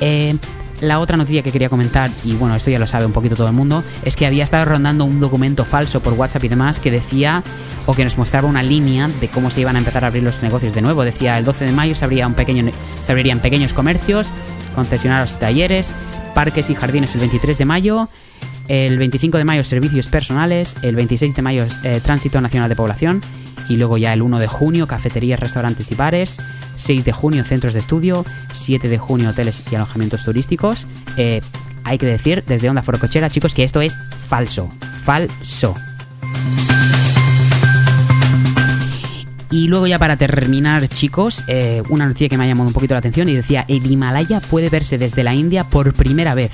[0.00, 0.36] Eh,
[0.80, 3.48] la otra noticia que quería comentar, y bueno, esto ya lo sabe un poquito todo
[3.48, 6.90] el mundo, es que había estado rondando un documento falso por WhatsApp y demás que
[6.90, 7.42] decía
[7.86, 10.42] o que nos mostraba una línea de cómo se iban a empezar a abrir los
[10.42, 11.04] negocios de nuevo.
[11.04, 12.70] Decía el 12 de mayo se, un pequeño,
[13.02, 14.30] se abrirían pequeños comercios,
[14.74, 15.94] concesionarios y talleres,
[16.34, 18.08] parques y jardines el 23 de mayo,
[18.68, 23.22] el 25 de mayo servicios personales, el 26 de mayo eh, tránsito nacional de población
[23.68, 26.38] y luego ya el 1 de junio cafeterías, restaurantes y bares,
[26.78, 28.24] 6 de junio centros de estudio,
[28.54, 30.86] 7 de junio hoteles y alojamientos turísticos.
[31.16, 31.42] Eh,
[31.84, 33.96] hay que decir desde Onda Forocochera, chicos, que esto es
[34.28, 34.70] falso,
[35.04, 35.74] falso.
[39.50, 42.94] Y luego ya para terminar, chicos, eh, una noticia que me ha llamado un poquito
[42.94, 46.52] la atención y decía, el Himalaya puede verse desde la India por primera vez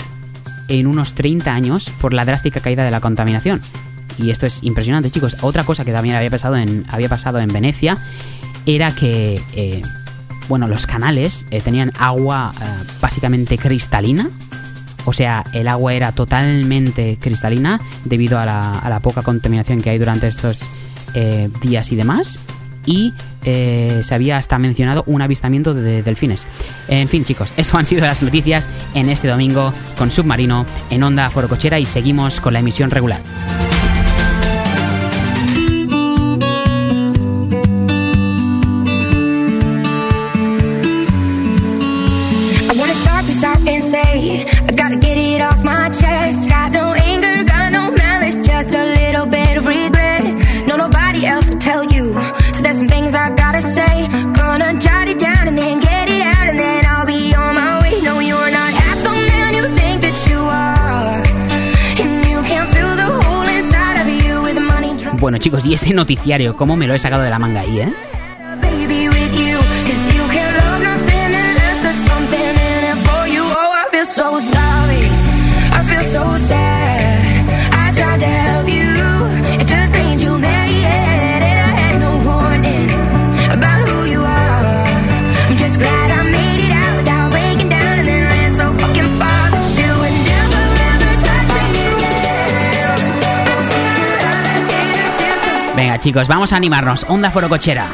[0.69, 3.61] en unos 30 años por la drástica caída de la contaminación.
[4.17, 5.37] Y esto es impresionante, chicos.
[5.41, 7.97] Otra cosa que también había pasado en, había pasado en Venecia
[8.65, 9.83] era que, eh,
[10.49, 12.65] bueno, los canales eh, tenían agua eh,
[13.01, 14.31] básicamente cristalina.
[15.07, 20.29] O sea, el agua era totalmente cristalina debido a la, poca contaminación que hay durante
[20.29, 20.71] estos
[21.15, 22.41] eh, días y demás.
[22.87, 23.13] y
[23.45, 26.47] se había hasta mencionado un avistamiento de, de delfines.
[26.89, 31.29] En fin, chicos, esto han sido las noticias en este domingo con Submarino en Onda
[31.29, 33.21] Forocochera y seguimos con la emisión regular.
[65.55, 67.93] Chicos, y ese noticiario, ¿cómo me lo he sacado de la manga ahí, eh?
[73.97, 75.09] Oh, so sorry.
[75.73, 77.25] I feel so sad.
[77.73, 78.44] I tried to help
[96.05, 97.07] chicos, vamos a animarnos.
[97.09, 97.87] Onda Forocochera.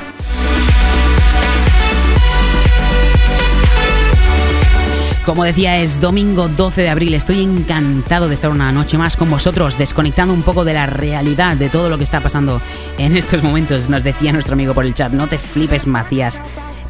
[5.25, 7.15] Como decía, es domingo 12 de abril.
[7.15, 11.57] Estoy encantado de estar una noche más con vosotros, desconectando un poco de la realidad
[11.57, 12.61] de todo lo que está pasando
[12.99, 13.89] en estos momentos.
[13.89, 16.43] Nos decía nuestro amigo por el chat, no te flipes, Macías.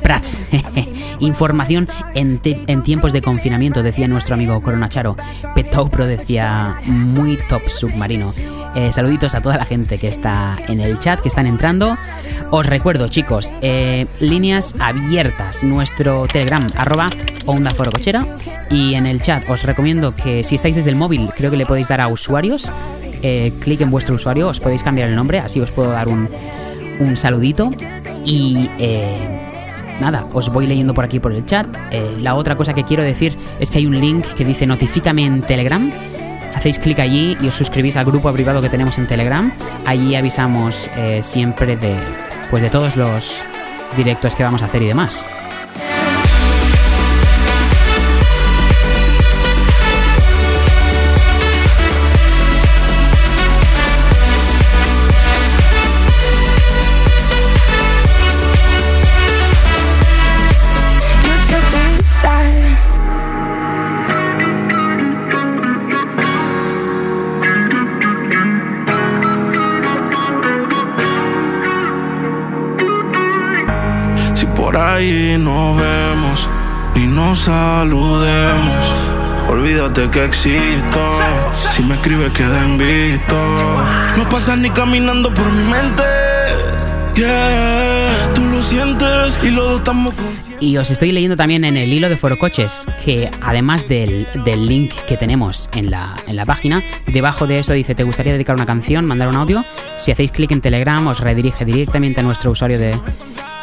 [0.03, 0.39] Prats.
[1.19, 2.41] Información en
[2.83, 5.19] tiempos de confinamiento, decía nuestro amigo Corona Charo.
[5.55, 8.33] Petopro decía muy top submarino.
[8.75, 11.97] Eh, saluditos a toda la gente que está en el chat, que están entrando.
[12.51, 15.65] Os recuerdo, chicos, eh, líneas abiertas.
[15.65, 17.11] Nuestro Telegram, arroba
[17.47, 18.25] Onda Forocochera.
[18.71, 21.67] Y en el chat os recomiendo que si estáis desde el móvil, creo que le
[21.67, 22.71] podéis dar a usuarios.
[23.23, 26.29] Eh, clic en vuestro usuario, os podéis cambiar el nombre, así os puedo dar un,
[27.01, 27.73] un saludito.
[28.25, 28.71] Y
[30.01, 31.67] nada, os voy leyendo por aquí por el chat.
[32.21, 35.43] La otra cosa que quiero decir es que hay un link que dice notifícame en
[35.43, 35.91] Telegram.
[36.55, 39.53] Hacéis clic allí y os suscribís al grupo privado que tenemos en Telegram.
[39.87, 41.97] Allí avisamos eh, siempre de,
[42.51, 43.35] pues de todos los
[43.97, 45.27] directos que vamos a hacer y demás.
[75.01, 76.49] Ahí nos vemos
[76.95, 78.93] y nos saludemos,
[79.49, 81.01] olvídate que existo.
[81.71, 83.37] Si me escribes, queda en visto.
[84.17, 86.03] No pasas ni caminando por mi mente.
[87.15, 90.63] Yeah, tú lo sientes y los dos estamos conscientes.
[90.63, 94.93] Y os estoy leyendo también en el hilo de Forocoches que además del, del link
[95.09, 98.67] que tenemos en la, en la página, debajo de eso dice, ¿te gustaría dedicar una
[98.67, 99.65] canción, mandar un audio?
[99.99, 102.99] Si hacéis clic en Telegram os redirige directamente a nuestro usuario de,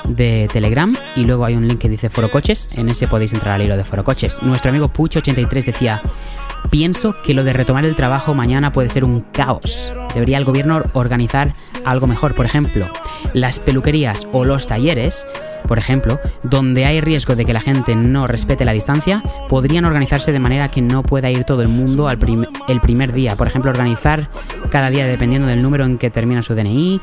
[0.08, 3.62] de Telegram y luego hay un link que dice Forocoches, en ese podéis entrar al
[3.62, 4.42] hilo de Forocoches.
[4.44, 6.02] Nuestro amigo Pucho83 decía,
[6.70, 9.94] pienso que lo de retomar el trabajo mañana puede ser un caos.
[10.14, 11.54] Debería el gobierno organizar
[11.86, 12.90] algo mejor, por ejemplo,
[13.34, 15.26] las peluquerías o los talleres,
[15.68, 20.32] por ejemplo, donde hay riesgo de que la gente no respete la distancia, podrían organizarse
[20.32, 22.18] de manera que no pueda ir todo el mundo al
[22.68, 23.36] el primer día.
[23.36, 24.30] Por ejemplo, organizar
[24.72, 27.02] cada día dependiendo del número en que termina su DNI.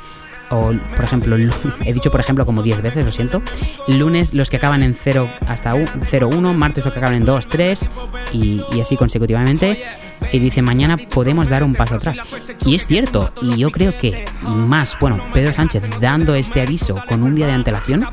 [0.55, 1.37] O, por ejemplo,
[1.85, 3.43] he dicho por ejemplo como 10 veces, lo siento.
[3.89, 5.75] Lunes los que acaban en 0 hasta
[6.05, 7.91] 0, 1, martes los que acaban en 2, 3
[8.33, 9.83] y, y así consecutivamente.
[10.33, 12.19] Y dice, mañana podemos dar un paso atrás.
[12.65, 16.97] Y es cierto, y yo creo que, y más, bueno, Pedro Sánchez dando este aviso
[17.09, 18.07] con un día de antelación,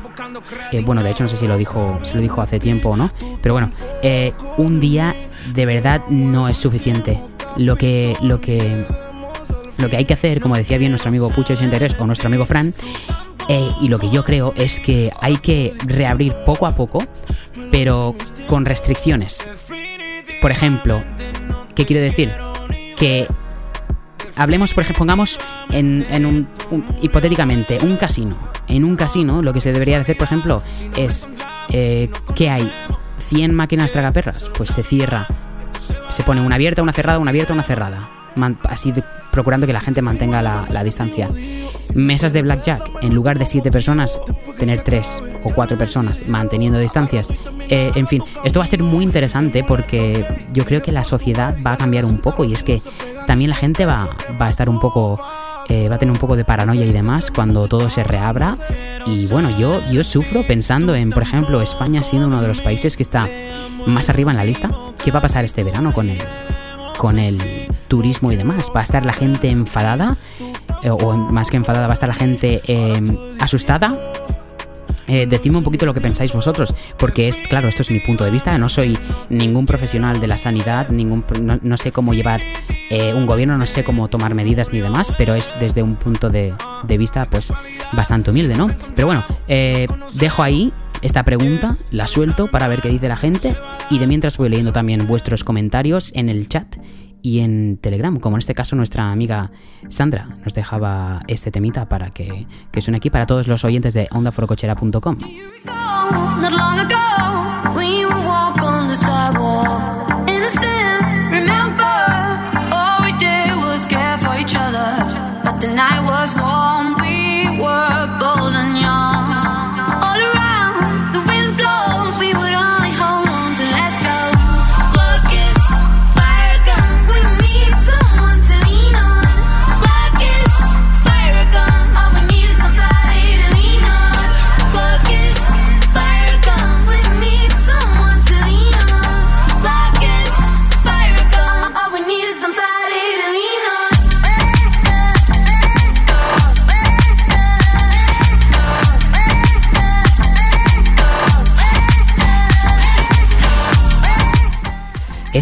[0.72, 2.96] eh, bueno, de hecho no sé si lo dijo, si lo dijo hace tiempo o
[2.96, 3.70] no, pero bueno,
[4.02, 5.14] eh, un día
[5.54, 7.20] de verdad no es suficiente.
[7.56, 8.86] Lo que, lo que,
[9.82, 12.74] lo que hay que hacer, como decía bien nuestro amigo Pucho83 o nuestro amigo Fran,
[13.48, 17.04] eh, y lo que yo creo es que hay que reabrir poco a poco,
[17.70, 18.14] pero
[18.46, 19.50] con restricciones.
[20.40, 21.02] Por ejemplo,
[21.74, 22.30] ¿qué quiero decir?
[22.96, 23.26] Que
[24.36, 25.38] hablemos, por ejemplo, pongamos
[25.70, 26.48] en, un,
[27.02, 28.38] hipotéticamente un casino.
[28.68, 30.62] En un casino lo que se debería de hacer, por ejemplo,
[30.96, 31.28] es
[31.70, 32.70] eh, ¿qué hay?
[33.18, 35.26] 100 máquinas tragaperras, pues se cierra,
[36.10, 38.21] se pone una abierta, una cerrada, una abierta, una cerrada.
[38.64, 41.28] Así de- procurando que la gente mantenga la, la distancia.
[41.94, 44.20] Mesas de blackjack, en lugar de 7 personas,
[44.58, 47.32] tener 3 o 4 personas, manteniendo distancias.
[47.68, 51.56] Eh, en fin, esto va a ser muy interesante porque yo creo que la sociedad
[51.66, 52.80] va a cambiar un poco y es que
[53.26, 54.08] también la gente va,
[54.40, 55.20] va a estar un poco
[55.68, 58.56] eh, va a tener un poco de paranoia y demás cuando todo se reabra.
[59.06, 62.96] Y bueno, yo, yo sufro pensando en, por ejemplo, España siendo uno de los países
[62.96, 63.28] que está
[63.86, 64.70] más arriba en la lista.
[65.02, 66.18] ¿Qué va a pasar este verano con el,
[66.98, 67.38] con el
[67.88, 68.70] turismo y demás?
[68.74, 70.16] ¿Va a estar la gente enfadada?
[70.82, 73.00] Eh, o más que enfadada, va a estar la gente eh,
[73.40, 74.12] asustada
[75.08, 78.24] eh, decidme un poquito lo que pensáis vosotros, porque es claro, esto es mi punto
[78.24, 78.56] de vista.
[78.56, 78.96] No soy
[79.28, 81.22] ningún profesional de la sanidad, ningún,
[81.62, 82.40] no, sé cómo llevar
[82.88, 86.30] eh, un gobierno, no sé cómo tomar medidas ni demás, pero es desde un punto
[86.30, 87.52] de, de vista, pues
[87.92, 88.70] bastante humilde, ¿no?
[88.94, 90.72] Pero bueno, eh, dejo ahí
[91.02, 93.56] esta pregunta, la suelto para ver qué dice la gente
[93.90, 96.76] y de mientras voy leyendo también vuestros comentarios en el chat
[97.22, 99.52] y en Telegram, como en este caso nuestra amiga
[99.88, 104.08] Sandra nos dejaba este temita para que, que suene aquí para todos los oyentes de
[104.10, 105.18] ondaforocochera.com.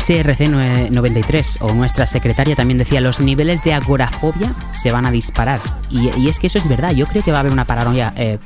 [0.00, 6.26] SRC93 o nuestra secretaria también decía los niveles de agorafobia se van a disparar y,
[6.26, 8.38] es que eso es verdad yo creo que va a haber una paranoia eh,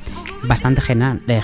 [0.43, 1.41] bastante general, eh,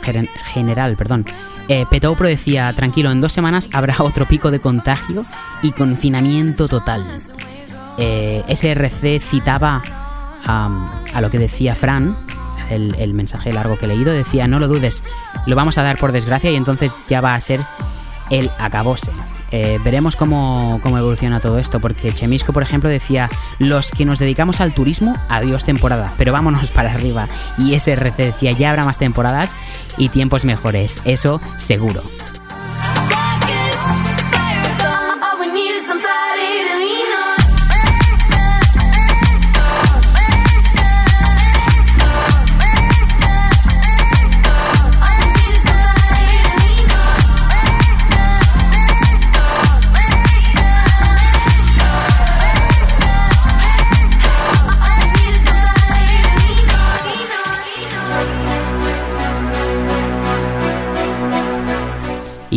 [0.53, 1.25] general perdón.
[1.69, 5.23] Eh, decía tranquilo en dos semanas habrá otro pico de contagio
[5.63, 7.05] y confinamiento total
[7.97, 9.81] Eh, SRC citaba
[10.43, 12.17] a lo que decía Fran
[12.69, 15.03] el, el mensaje largo que he leído decía no lo dudes
[15.45, 17.61] lo vamos a dar por desgracia y entonces ya va a ser
[18.29, 19.11] el acabose.
[19.51, 23.29] Eh, veremos cómo, cómo evoluciona todo esto, porque Chemisco, por ejemplo, decía,
[23.59, 27.27] los que nos dedicamos al turismo, adiós temporada, pero vámonos para arriba.
[27.57, 29.55] Y SRC decía, ya habrá más temporadas
[29.97, 32.01] y tiempos mejores, eso seguro.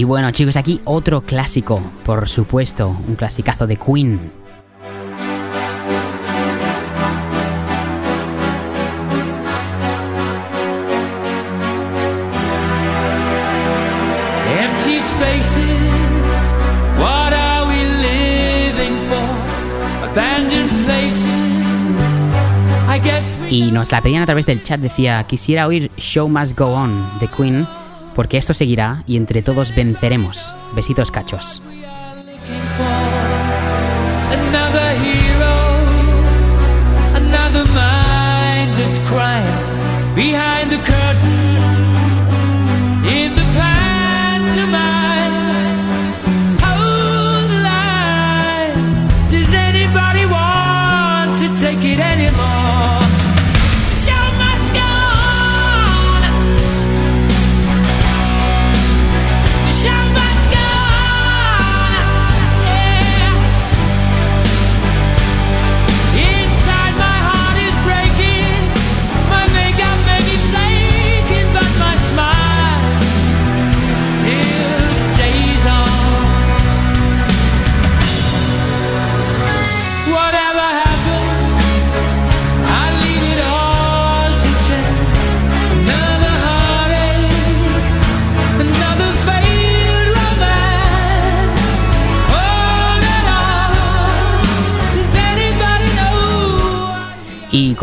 [0.05, 4.20] Y bueno, chicos, aquí otro clásico, por supuesto, un clasicazo de Queen.
[14.46, 16.52] Empty spaces,
[16.98, 20.11] what are we living for?
[20.11, 22.28] Abandoned places,
[22.86, 26.28] I guess we Y nos la pedían a través del chat, decía, quisiera oír Show
[26.28, 27.66] Must Go On de Queen,
[28.15, 30.55] porque esto seguirá y entre todos venceremos.
[30.75, 31.62] Besitos cachos.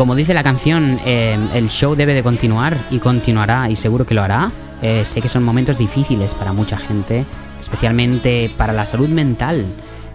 [0.02, 4.14] Como dice la canción, eh, el show debe de continuar y continuará y seguro que
[4.14, 4.50] lo hará.
[4.82, 7.24] Eh, sé que son momentos difíciles para mucha gente,
[7.60, 9.64] especialmente para la salud mental.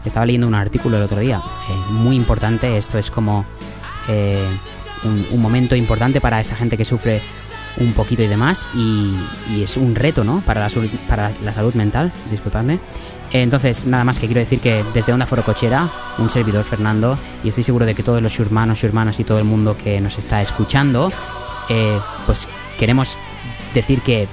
[0.04, 2.78] Estaba leyendo un artículo el otro día, eh, muy importante.
[2.78, 3.46] Esto es como
[5.32, 7.22] un, momento importante para esta gente que sufre
[7.78, 9.16] un poquito y demás, y,
[9.64, 10.42] es un reto, ¿no?
[10.42, 10.70] Para la,
[11.08, 12.80] para la salud mental, disculpadme.
[13.32, 17.50] Entonces, nada más que quiero decir que desde Onda Foro Cochera, un servidor Fernando, y
[17.50, 20.42] estoy seguro de que todos los hermanos, hermanas y todo el mundo que nos está
[20.42, 21.12] escuchando,
[21.70, 22.48] eh, pues
[22.80, 23.18] queremos
[23.74, 24.28] decir que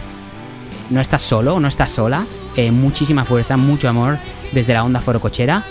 [0.90, 2.24] no estás solo, no estás sola,
[2.56, 4.18] eh, muchísima fuerza, mucho amor
[4.52, 5.64] desde la Onda Foro Cochera,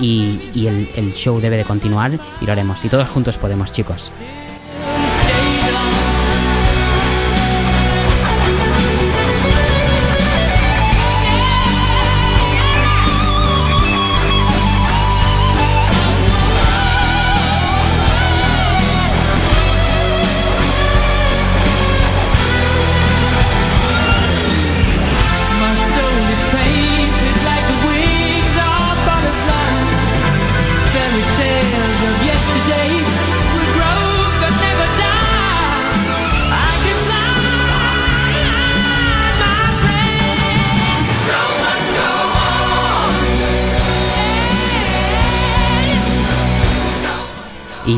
[0.00, 2.84] y, y el, el show debe de continuar y lo haremos.
[2.84, 4.12] Y todos juntos podemos, chicos.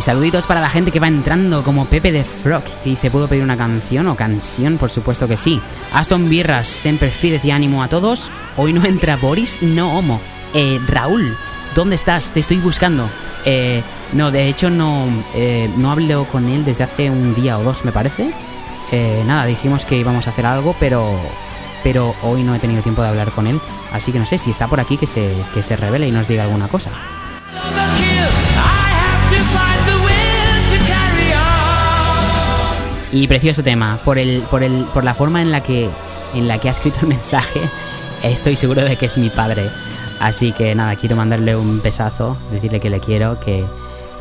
[0.07, 3.43] Saluditos para la gente que va entrando, como Pepe de Frog, que dice, ¿puedo pedir
[3.43, 4.79] una canción o canción?
[4.79, 5.61] Por supuesto que sí.
[5.93, 8.31] Aston Birras, siempre fides y ánimo a todos.
[8.57, 10.21] Hoy no entra Boris, no homo.
[10.55, 11.37] Eh, Raúl,
[11.75, 12.31] ¿dónde estás?
[12.31, 13.11] Te estoy buscando.
[13.45, 13.83] Eh,
[14.13, 17.85] no, de hecho no, eh, no hablo con él desde hace un día o dos,
[17.85, 18.31] me parece.
[18.93, 21.19] Eh, nada, dijimos que íbamos a hacer algo, pero
[21.83, 23.61] pero hoy no he tenido tiempo de hablar con él.
[23.93, 26.29] Así que no sé si está por aquí que se, que se revele y nos
[26.29, 26.93] diga alguna cosa.
[33.13, 35.89] Y precioso tema, por el, por el, por la forma en la que,
[36.35, 37.61] en la que ha escrito el mensaje,
[38.23, 39.69] estoy seguro de que es mi padre.
[40.21, 43.65] Así que nada, quiero mandarle un besazo, decirle que le quiero, que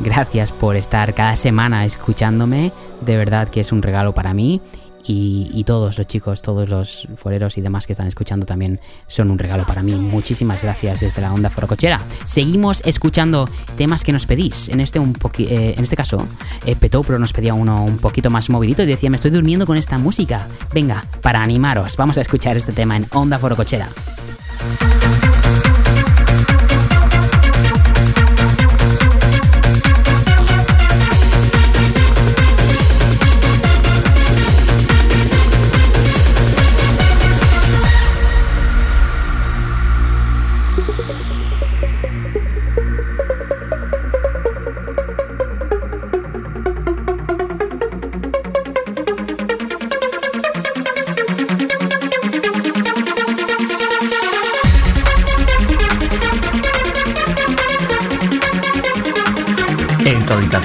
[0.00, 4.60] gracias por estar cada semana escuchándome, de verdad que es un regalo para mí.
[5.08, 9.38] Y, todos los chicos, todos los foreros y demás que están escuchando también son un
[9.38, 9.94] regalo para mí.
[9.96, 11.98] Muchísimas gracias desde la onda forocochera.
[12.24, 14.68] Seguimos escuchando temas que nos pedís.
[14.68, 16.18] En este un poqui- eh, en este caso,
[16.64, 19.76] eh, Petopro nos pedía uno un poquito más movidito y decía, me estoy durmiendo con
[19.76, 20.46] esta música.
[20.72, 23.88] Venga, para animaros, vamos a escuchar este tema en Onda Forocochera.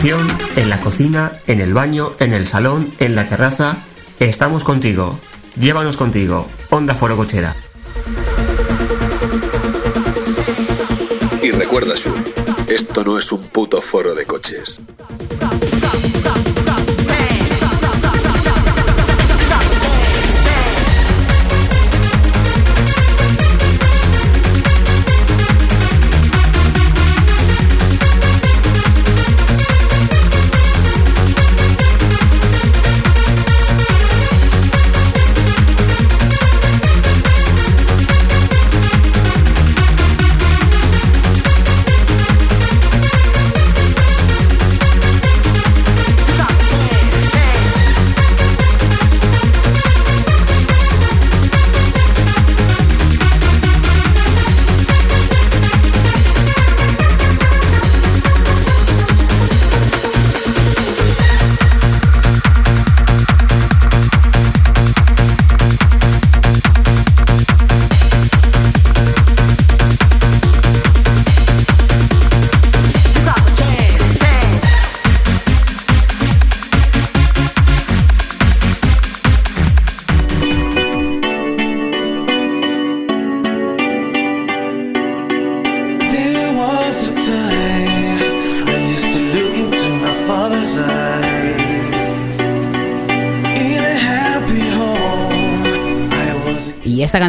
[0.04, 3.78] En la cocina, en el baño, en el salón, en la terraza,
[4.20, 5.20] estamos contigo.
[5.60, 6.48] Llévanos contigo.
[6.72, 7.56] Onda Foro Cochera.
[11.44, 12.12] Y recuerda, Shu,
[12.68, 14.82] esto no es un puto foro de coches.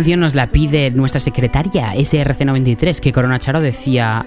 [0.02, 4.26] Canción nos la pide nuestra secretaria SRC93, que Corona Charo decía,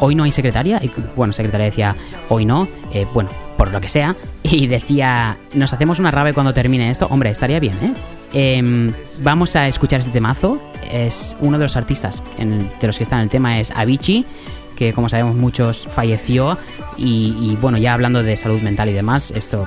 [0.00, 1.94] hoy no hay secretaria, y bueno, secretaria decía,
[2.28, 6.52] hoy no, eh, bueno, por lo que sea, y decía, nos hacemos una rave cuando
[6.52, 7.92] termine esto, hombre, estaría bien, ¿eh?
[8.32, 8.92] Em,
[9.22, 13.22] vamos a escuchar este temazo, es uno de los artistas de los que está en
[13.22, 14.26] el tema es Avicii,
[14.74, 16.58] que como sabemos muchos falleció
[16.96, 19.66] Y, bueno, ya hablando de salud mental y demás, esto,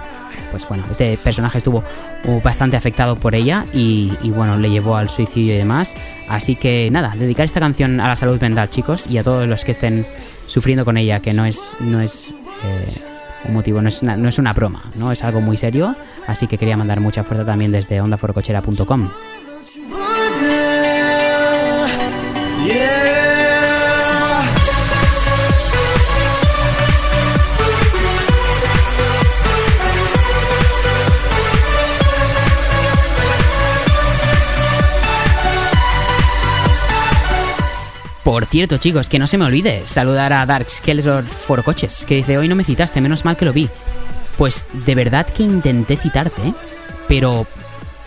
[0.51, 1.84] pues bueno, este personaje estuvo
[2.26, 5.95] uh, bastante afectado por ella y, y bueno, le llevó al suicidio y demás.
[6.30, 9.65] Así que nada, dedicar esta canción a la salud mental, chicos, y a todos los
[9.65, 10.05] que estén
[10.47, 13.01] sufriendo con ella, que no es, no es eh,
[13.45, 15.11] un motivo, no es, una, no es una broma, ¿no?
[15.11, 15.95] Es algo muy serio.
[16.28, 19.09] Así que quería mandar mucha fuerza también desde ondaforocochera.com.
[22.65, 23.12] Yeah.
[38.24, 42.38] Por cierto, chicos, que no se me olvide saludar a Dark Skeletor Forocoches, que dice,
[42.38, 43.69] hoy no me citaste, menos mal que lo vi.
[44.38, 46.53] Pues de verdad que intenté citarte,
[47.09, 47.45] pero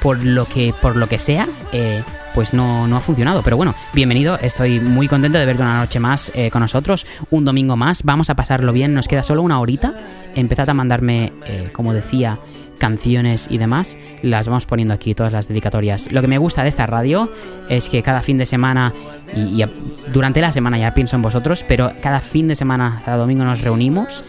[0.02, 2.02] por lo que, por lo que sea, eh,
[2.34, 3.42] pues no, no ha funcionado.
[3.42, 7.44] Pero bueno, bienvenido, estoy muy contento de verte una noche más eh, con nosotros, un
[7.44, 9.92] domingo más, vamos a pasarlo bien, nos queda solo una horita.
[10.34, 12.38] Empezad a mandarme, eh, como decía,
[12.78, 16.12] canciones y demás, las vamos poniendo aquí, todas las dedicatorias.
[16.12, 17.30] Lo que me gusta de esta radio
[17.68, 18.92] es que cada fin de semana,
[19.34, 19.64] y,
[20.12, 23.60] durante la semana ya pienso en vosotros, pero cada fin de semana, cada domingo nos
[23.62, 24.22] reunimos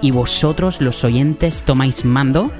[0.00, 2.50] y vosotros, los oyentes, tomáis mando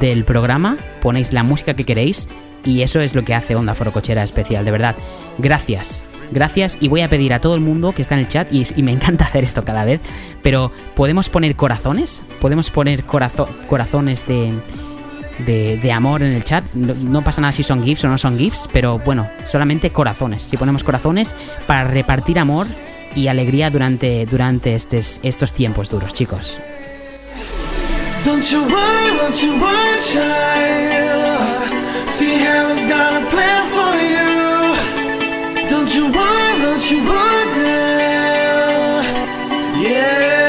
[0.00, 2.28] del programa, ponéis la música que queréis
[2.64, 4.96] y eso es lo que hace Onda Forocochera especial, de verdad.
[5.38, 6.04] Gracias.
[6.32, 8.66] Gracias y voy a pedir a todo el mundo que está en el chat y,
[8.74, 10.00] y me encanta hacer esto cada vez,
[10.42, 14.50] pero podemos poner corazones, podemos poner corazo- corazones de,
[15.38, 16.64] de, de amor en el chat.
[16.74, 20.42] No, pasa nada si son GIFs o no son GIFs, pero bueno, solamente corazones.
[20.42, 21.34] Si ponemos corazones
[21.66, 22.66] para repartir amor
[23.14, 26.58] y alegría durante, durante estes- estos tiempos duros, chicos.
[28.24, 28.42] Don't
[36.00, 37.96] you worry, don't you worry.
[39.82, 40.45] Yeah.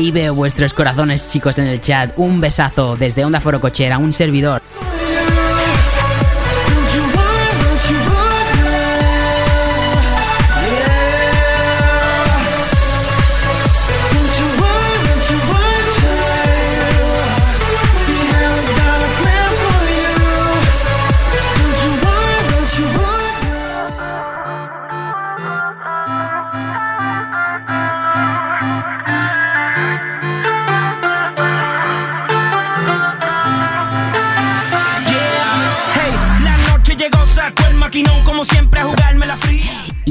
[0.00, 2.12] Ahí veo vuestros corazones, chicos, en el chat.
[2.16, 4.62] Un besazo desde Onda Foro Cochera, un servidor.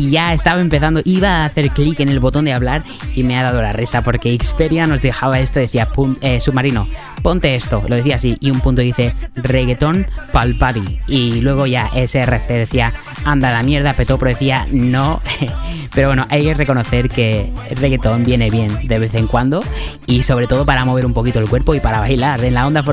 [0.10, 2.84] Ya estaba empezando, iba a hacer clic en el botón de hablar
[3.16, 5.90] y me ha dado la risa porque Xperia nos dejaba esto, decía
[6.22, 6.88] eh, submarino,
[7.22, 10.58] ponte esto, lo decía así, y un punto dice reggaetón pal.
[11.08, 12.92] Y luego ya SRC decía
[13.24, 15.22] anda la mierda, Petopro decía no.
[15.94, 19.64] Pero bueno, hay que reconocer que el reggaetón viene bien de vez en cuando
[20.08, 22.84] y sobre todo para mover un poquito el cuerpo y para bailar en la onda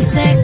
[0.00, 0.39] sick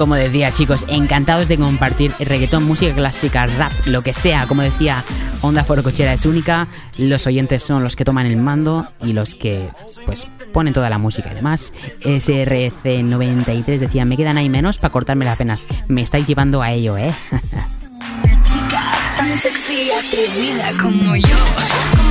[0.00, 4.46] como decía, chicos, encantados de compartir reggaetón, música clásica, rap, lo que sea.
[4.46, 5.04] Como decía,
[5.42, 6.68] Onda Foro Cochera es única.
[6.96, 9.68] Los oyentes son los que toman el mando y los que,
[10.06, 11.74] pues, ponen toda la música y demás.
[12.00, 15.66] SRC93 decía: Me quedan ahí menos para cortarme las penas.
[15.86, 17.12] Me estáis llevando a ello, ¿eh?
[17.30, 18.82] Una chica
[19.18, 21.36] tan sexy y atrevida como yo.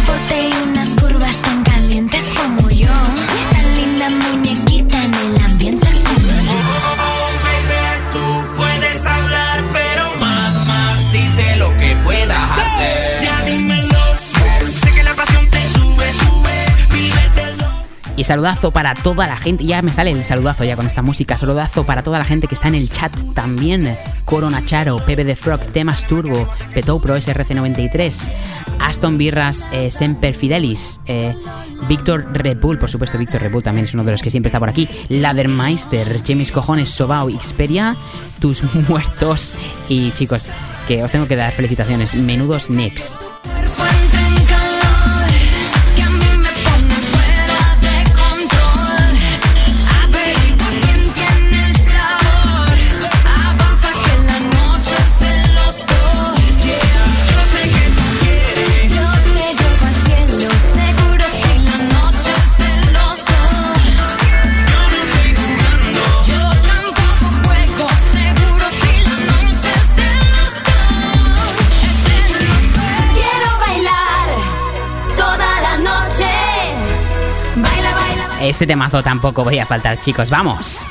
[0.05, 2.87] Con unas curvas tan calientes como yo.
[18.19, 21.37] Y saludazo para toda la gente, ya me sale el saludazo ya con esta música,
[21.37, 23.97] saludazo para toda la gente que está en el chat también.
[24.25, 28.13] Corona Charo, Pepe de Frog, Temas Turbo, Petou Pro SRC93,
[28.77, 31.33] Aston Birras, eh, Semper Fidelis, eh,
[31.87, 34.49] Víctor Red Bull, por supuesto Víctor Red Bull también es uno de los que siempre
[34.49, 37.95] está por aquí, Ladermeister, James Cojones, Sobao, Xperia,
[38.41, 39.55] Tus Muertos
[39.87, 40.49] y chicos,
[40.89, 43.17] que os tengo que dar felicitaciones, menudos Nex.
[78.49, 80.83] Este temazo tampoco voy a faltar, chicos, vamos.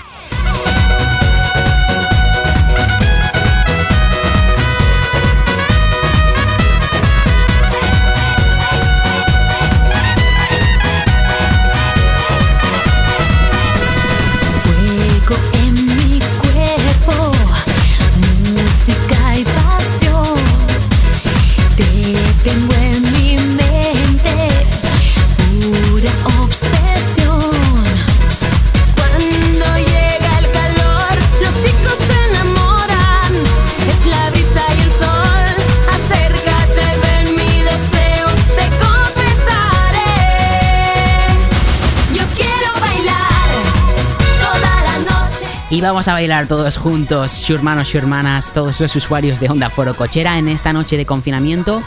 [45.78, 49.70] Y vamos a bailar todos juntos, su hermanos, su hermanas, todos los usuarios de Onda
[49.70, 51.84] Foro Cochera en esta noche de confinamiento.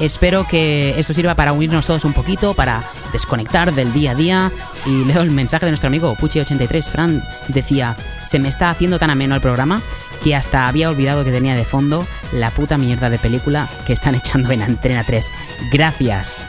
[0.00, 2.82] Espero que esto sirva para unirnos todos un poquito, para
[3.12, 4.52] desconectar del día a día.
[4.86, 6.90] Y leo el mensaje de nuestro amigo Puchi83.
[6.90, 7.94] Fran decía,
[8.26, 9.82] se me está haciendo tan ameno el programa
[10.22, 14.14] que hasta había olvidado que tenía de fondo la puta mierda de película que están
[14.14, 15.30] echando en Antena 3.
[15.70, 16.46] Gracias.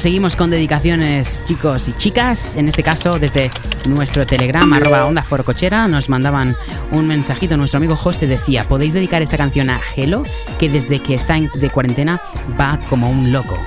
[0.00, 2.56] Seguimos con dedicaciones, chicos y chicas.
[2.56, 3.50] En este caso, desde
[3.84, 6.56] nuestro telegram, arroba onda forocochera, nos mandaban
[6.90, 7.58] un mensajito.
[7.58, 10.24] Nuestro amigo José decía: ¿Podéis dedicar esta canción a Gelo,
[10.58, 12.18] que desde que está de cuarentena
[12.58, 13.58] va como un loco?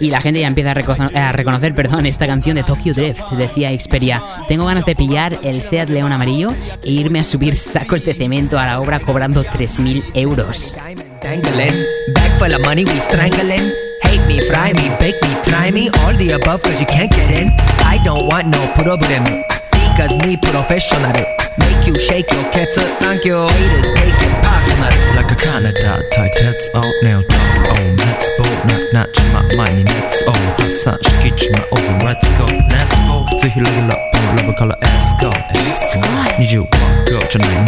[0.00, 3.30] Y la gente ya empieza a, recono- a reconocer, perdón, esta canción de Tokyo Drift.
[3.32, 8.04] Decía Xperia, tengo ganas de pillar el Seat León amarillo e irme a subir sacos
[8.04, 10.76] de cemento a la obra cobrando 3.000 euros.
[21.58, 22.84] Make you shake your kettle.
[23.00, 23.46] Thank you.
[23.48, 24.29] Haters take a
[25.40, 28.44] Canada tight heads out now top on let's go.
[28.68, 32.44] Not knock my money let's go hot such kitchen my over let's go.
[32.68, 33.24] Let's go.
[33.38, 35.30] To hill level up on level color let's go.
[35.54, 36.42] Let's go.
[36.42, 37.64] You walk go to my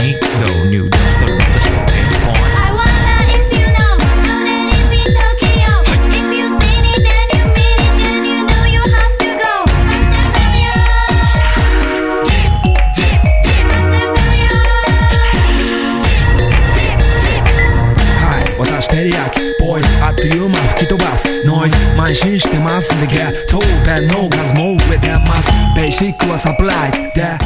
[0.68, 1.61] new dance so hit the
[2.27, 2.51] point.
[22.03, 22.14] I'm
[22.50, 23.32] the mass in the gap.
[23.46, 25.61] Told that no, guys move with that mass.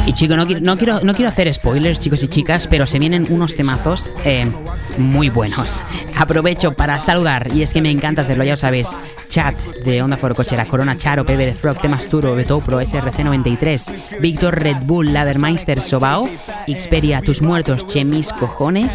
[0.05, 3.25] Y chicos, no, no, quiero, no quiero hacer spoilers, chicos y chicas, pero se vienen
[3.29, 4.51] unos temazos eh,
[4.97, 5.81] muy buenos.
[6.17, 8.89] Aprovecho para saludar, y es que me encanta hacerlo, ya lo sabéis,
[9.29, 9.55] chat
[9.85, 14.77] de Onda Foro Cochera, Corona Charo, PB de Frog, Temas Turo, Betopro, SRC93, Víctor Red
[14.83, 16.29] Bull, Ladermeister, Sobao,
[16.67, 18.89] Xperia, Tus Muertos, Chemis, Cojone,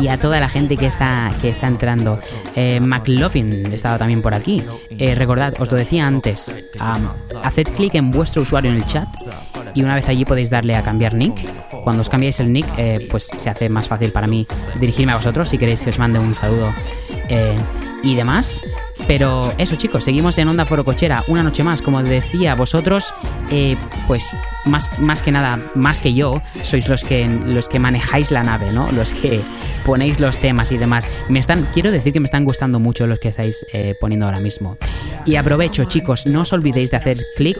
[0.00, 2.18] y a toda la gente que está, que está entrando.
[2.56, 4.62] Eh, McLaughlin estaba también por aquí.
[4.90, 7.08] Eh, recordad, os lo decía antes, um,
[7.42, 9.08] haced clic en vuestro usuario el chat
[9.74, 11.34] y una vez allí podéis darle a cambiar nick.
[11.84, 14.46] Cuando os cambiéis el nick, eh, pues se hace más fácil para mí
[14.78, 16.72] dirigirme a vosotros si queréis que os mande un saludo
[17.28, 17.56] eh,
[18.02, 18.60] y demás.
[19.12, 21.82] Pero eso chicos, seguimos en Onda Foro Cochera una noche más.
[21.82, 23.12] Como decía, vosotros,
[23.50, 24.34] eh, pues
[24.64, 28.72] más, más que nada, más que yo, sois los que, los que manejáis la nave,
[28.72, 28.90] ¿no?
[28.90, 29.42] Los que
[29.84, 31.06] ponéis los temas y demás.
[31.28, 34.40] Me están, quiero decir que me están gustando mucho los que estáis eh, poniendo ahora
[34.40, 34.78] mismo.
[35.26, 37.58] Y aprovecho, chicos, no os olvidéis de hacer clic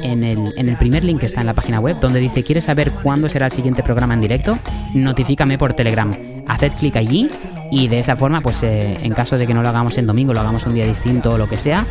[0.00, 2.64] en el, en el primer link que está en la página web, donde dice, ¿quieres
[2.64, 4.58] saber cuándo será el siguiente programa en directo?
[4.94, 6.10] Notifícame por Telegram.
[6.48, 7.28] Haced clic allí
[7.70, 10.32] y de esa forma, pues eh, en caso de que no lo hagamos en domingo,
[10.32, 11.86] lo hagamos un día distinto o lo que sea,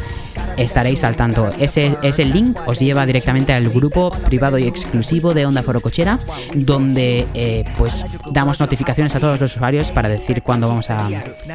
[0.58, 1.52] estaréis al tanto.
[1.60, 6.20] Ese, ese link os lleva directamente al grupo privado y exclusivo de Onda Foro Cochera,
[6.54, 11.08] donde eh, pues damos notificaciones a todos los usuarios para decir cuándo vamos a,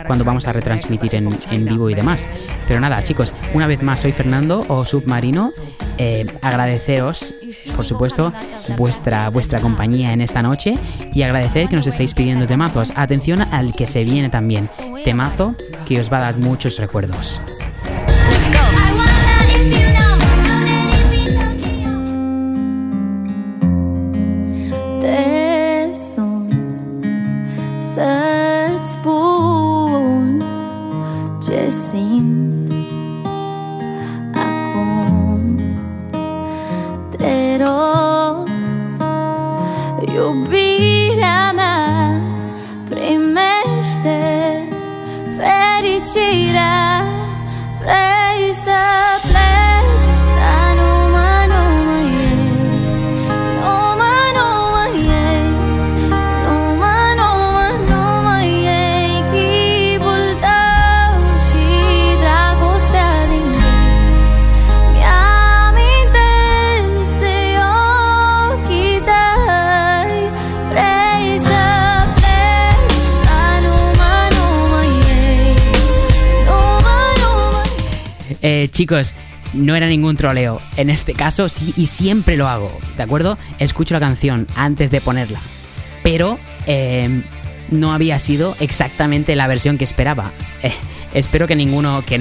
[0.06, 2.28] cuándo vamos a retransmitir en, en vivo y demás.
[2.66, 5.52] Pero nada, chicos, una vez más soy Fernando o Submarino.
[5.98, 7.34] Eh, agradeceros,
[7.76, 8.32] por supuesto,
[8.78, 10.78] vuestra, vuestra compañía en esta noche
[11.12, 12.92] y agradecer que nos estéis pidiendo temazos.
[12.96, 14.70] Atención al que se viene también.
[15.04, 15.54] Temazo
[15.86, 17.40] que os va a dar muchos recuerdos.
[31.90, 32.70] Jacint
[34.34, 35.56] Acum
[37.10, 38.48] Te rog
[40.14, 42.20] Iubirea mea
[42.88, 44.18] Primește
[45.36, 46.49] Fericirea
[78.80, 79.14] chicos,
[79.52, 80.58] no era ningún troleo.
[80.78, 83.36] En este caso sí y siempre lo hago, ¿de acuerdo?
[83.58, 85.38] Escucho la canción antes de ponerla.
[86.02, 87.20] Pero eh,
[87.70, 90.32] no había sido exactamente la versión que esperaba.
[90.62, 90.72] Eh,
[91.12, 92.18] espero que ninguno, que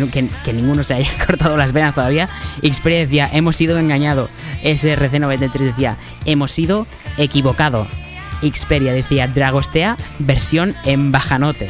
[0.52, 2.28] ninguno se haya cortado las venas todavía.
[2.62, 4.30] Xperia decía, hemos sido engañado.
[4.62, 5.96] SRC93 decía,
[6.26, 6.88] hemos sido
[7.18, 7.88] equivocado.
[8.42, 11.70] Xperia decía, Dragostea, versión en bajanote.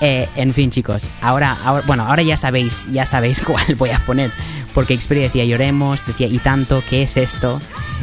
[0.00, 4.30] Eh, en fin, chicos, ahora, bueno, ahora ya sabéis, ya sabéis cuál voy a poner.
[4.74, 7.60] Porque Xperia decía lloremos, decía y tanto, ¿qué es esto?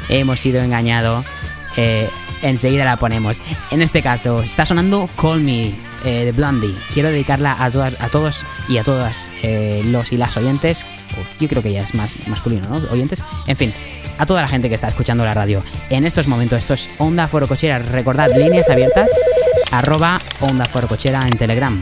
[0.10, 1.24] Hemos sido engañados.
[1.78, 2.10] Eh,
[2.44, 3.42] enseguida la ponemos.
[3.72, 5.74] En este caso, está sonando Call Me
[6.06, 6.76] eh, de Blondie.
[6.94, 10.86] Quiero dedicarla a, todas, a todos y a todas eh, los y las oyentes.
[11.40, 12.76] Yo creo que ya es más masculino, ¿no?
[12.92, 13.24] Oyentes.
[13.48, 13.74] En fin,
[14.18, 15.64] a toda la gente que está escuchando la radio.
[15.90, 17.80] En estos momentos, esto es Onda Foro Cochera.
[17.80, 19.12] Recordad, líneas abiertas,
[19.74, 21.82] arroba Onda Cochera en Telegram.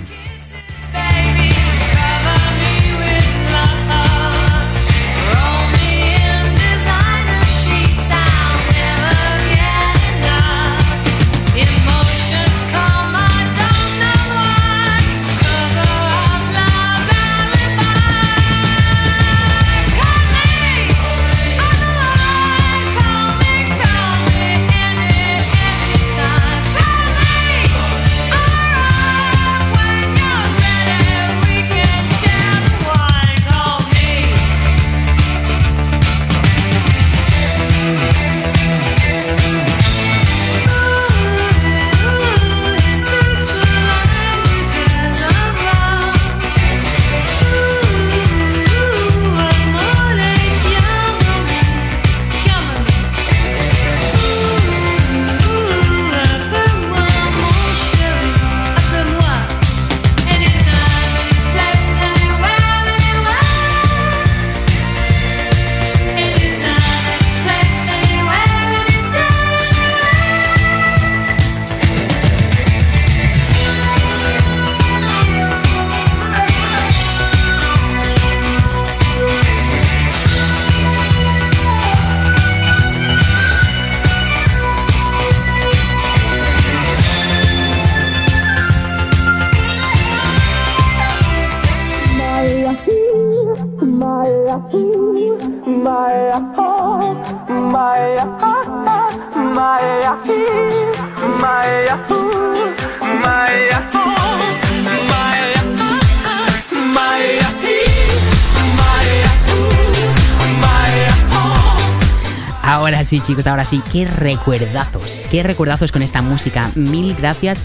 [113.11, 116.71] Sí, chicos, ahora sí, qué recuerdazos, qué recuerdazos con esta música.
[116.75, 117.59] Mil gracias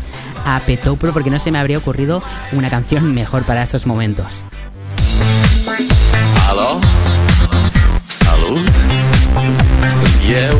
[0.44, 2.20] a Petopro porque no se me habría ocurrido
[2.50, 4.44] una canción mejor para estos momentos.
[10.28, 10.58] Eu,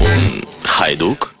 [0.00, 0.40] un
[0.78, 1.34] haiduc?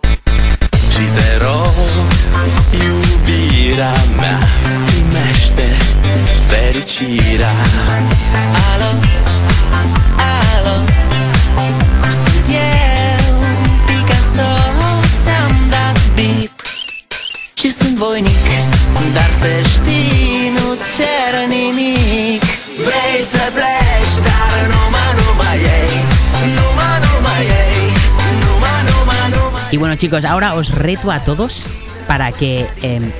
[29.70, 31.66] Y bueno, chicos, ahora os reto a todos
[32.06, 33.12] para que em,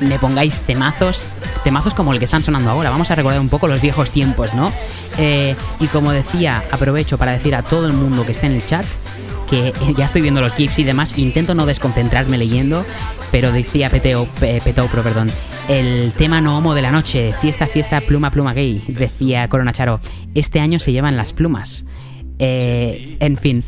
[0.00, 1.28] me pongáis temazos,
[1.62, 2.90] temazos como el que están sonando ahora.
[2.90, 4.72] Vamos a recordar un poco los viejos tiempos, ¿no?
[5.18, 8.66] Eh, y como decía, aprovecho para decir a todo el mundo que esté en el
[8.66, 8.84] chat
[9.50, 12.84] que ya estoy viendo los GIFs y demás, intento no desconcentrarme leyendo,
[13.32, 15.30] pero decía Peteo, Pe- Petopro, perdón,
[15.68, 20.00] el tema no homo de la noche, fiesta, fiesta, pluma, pluma gay, decía Corona Charo,
[20.34, 21.84] este año se llevan las plumas.
[22.38, 23.64] Eh, en fin,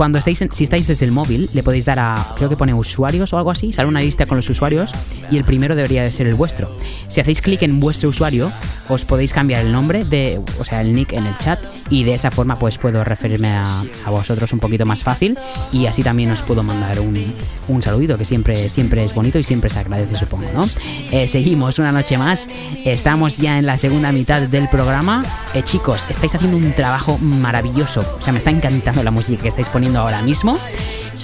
[0.00, 2.72] cuando estáis en- si estáis desde el móvil, le podéis dar a, creo que pone
[2.72, 4.92] usuarios o algo así, sale una lista con los usuarios
[5.30, 6.74] y el primero debería de ser el vuestro.
[7.10, 8.50] Si hacéis clic en vuestro usuario,
[8.88, 11.60] os podéis cambiar el nombre de, o sea, el nick en el chat
[11.90, 15.36] y de esa forma pues puedo referirme a, a vosotros un poquito más fácil
[15.70, 17.22] y así también os puedo mandar un,
[17.68, 20.66] un saludito que siempre, siempre es bonito y siempre se agradece supongo, ¿no?
[21.12, 22.48] Eh, seguimos una noche más,
[22.86, 25.22] estamos ya en la segunda mitad del programa.
[25.52, 29.48] Eh, chicos, estáis haciendo un trabajo maravilloso, o sea, me está encantando la música que
[29.48, 30.56] estáis poniendo ahora mismo.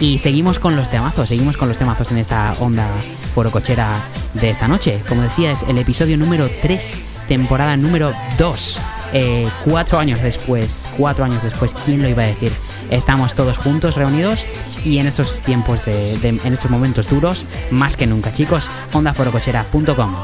[0.01, 2.87] Y seguimos con los temazos, seguimos con los temazos en esta onda
[3.35, 3.91] forocochera
[4.35, 5.01] de esta noche.
[5.09, 8.79] Como decía, es el episodio número 3, temporada número 2.
[9.13, 12.53] Eh, cuatro años después, cuatro años después, ¿quién lo iba a decir?
[12.91, 14.45] Estamos todos juntos, reunidos,
[14.85, 20.15] y en estos tiempos de, de- en estos momentos duros, más que nunca, chicos, ondaforocochera.com.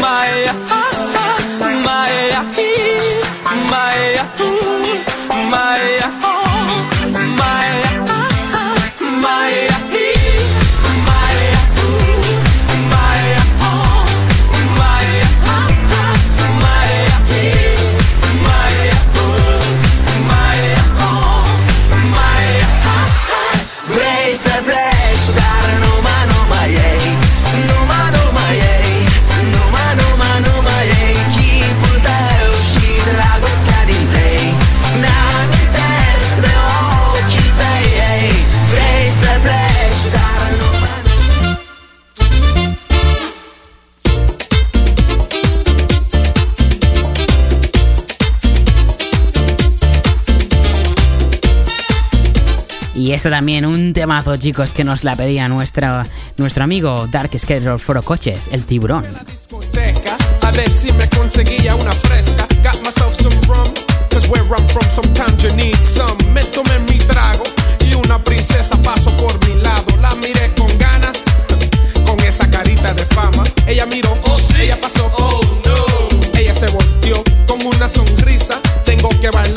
[0.00, 0.46] my
[1.84, 2.42] Maya,
[3.70, 4.24] Maya,
[5.50, 5.95] my.
[53.06, 56.04] Y esto también, un temazo, chicos, que nos la pedía nuestra,
[56.38, 59.04] nuestro amigo Dark Schedule Foro Coches, el tiburón.
[59.24, 62.48] discoteca A ver si me conseguía una fresca.
[62.64, 63.72] Got myself some rum
[64.10, 66.16] Cause where I'm from sometimes you need some.
[66.34, 67.44] Me tomé mi trago
[67.88, 69.86] Y una princesa pasó por mi lado.
[70.02, 71.22] La miré con ganas
[72.04, 73.44] Con esa carita de fama.
[73.68, 74.62] Ella miró, oh sí.
[74.62, 76.36] Ella pasó, oh no.
[76.36, 78.60] Ella se volteó con una sonrisa.
[78.84, 79.55] Tengo que bailar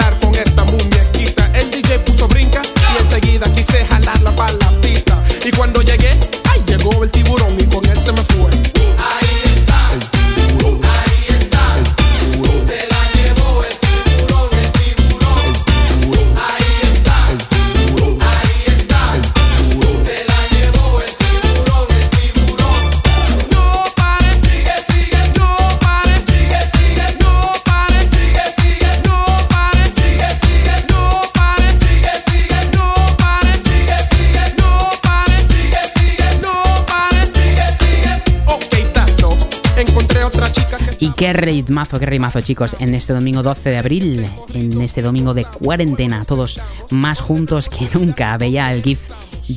[41.20, 45.44] qué ritmazo, qué ritmazo, chicos, en este domingo 12 de abril, en este domingo de
[45.44, 48.38] cuarentena, todos más juntos que nunca.
[48.38, 49.12] Veía el GIF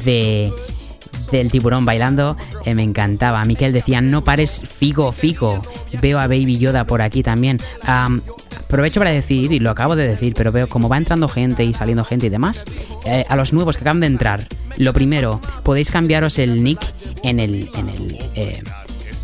[0.05, 0.52] de
[1.30, 3.44] del tiburón bailando, eh, me encantaba.
[3.44, 5.62] Miquel decía, no pares figo, figo.
[6.02, 7.59] Veo a Baby Yoda por aquí también.
[7.84, 8.22] Am,
[8.59, 11.74] aprovecho para decir, y lo acabo de decir, pero veo como va entrando gente y
[11.74, 12.64] saliendo gente y demás,
[13.06, 14.48] eh, a los nuevos que acaban de entrar,
[14.78, 16.80] lo primero, podéis cambiaros el nick
[17.22, 18.62] en el, en el, eh,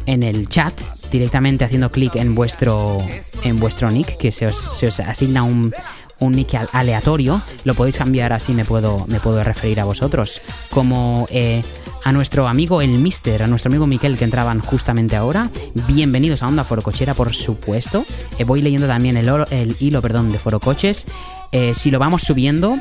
[0.09, 0.75] en el chat
[1.13, 2.97] directamente haciendo clic en vuestro
[3.45, 5.73] en vuestro nick que se os, se os asigna un,
[6.19, 10.41] un nick al- aleatorio lo podéis cambiar así me puedo me puedo referir a vosotros
[10.71, 11.63] como eh,
[12.05, 15.51] a nuestro amigo el Mister, a nuestro amigo Miquel que entraban justamente ahora.
[15.89, 18.05] Bienvenidos a Onda Forocochera, por supuesto.
[18.39, 21.07] Eh, voy leyendo también el hilo perdón, de Forocoches.
[21.53, 22.79] Eh, si lo vamos subiendo,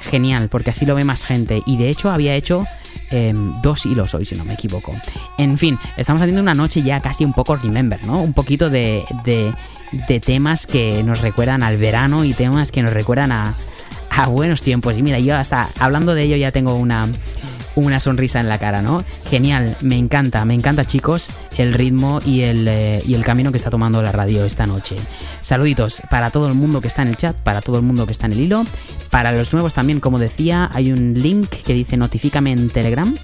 [0.00, 1.62] genial, porque así lo ve más gente.
[1.66, 2.64] Y de hecho había hecho
[3.10, 4.94] eh, dos hilos hoy, si no me equivoco.
[5.38, 8.22] En fin, estamos haciendo una noche ya casi un poco remember, ¿no?
[8.22, 9.52] Un poquito de, de,
[10.08, 13.54] de temas que nos recuerdan al verano y temas que nos recuerdan a,
[14.10, 14.96] a buenos tiempos.
[14.96, 17.08] Y mira, yo hasta hablando de ello ya tengo una,
[17.78, 19.04] una sonrisa en la cara, ¿no?
[19.28, 23.56] Genial, me encanta, me encanta chicos el ritmo y el, eh, y el camino que
[23.56, 24.96] está tomando la radio esta noche.
[25.40, 28.12] Saluditos para todo el mundo que está en el chat, para todo el mundo que
[28.12, 28.64] está en el hilo.
[29.10, 33.14] Para los nuevos también, como decía, hay un link que dice notifícame en Telegram.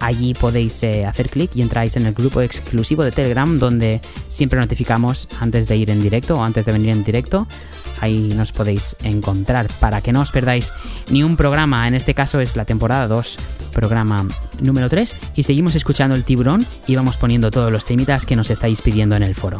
[0.00, 4.60] Allí podéis eh, hacer clic y entráis en el grupo exclusivo de Telegram donde siempre
[4.60, 7.46] notificamos antes de ir en directo o antes de venir en directo.
[8.00, 10.72] Ahí nos podéis encontrar para que no os perdáis
[11.10, 11.88] ni un programa.
[11.88, 13.36] En este caso es la temporada 2,
[13.72, 14.26] programa
[14.60, 15.18] número 3.
[15.34, 19.16] Y seguimos escuchando el tiburón y vamos poniendo todos los temitas que nos estáis pidiendo
[19.16, 19.58] en el foro.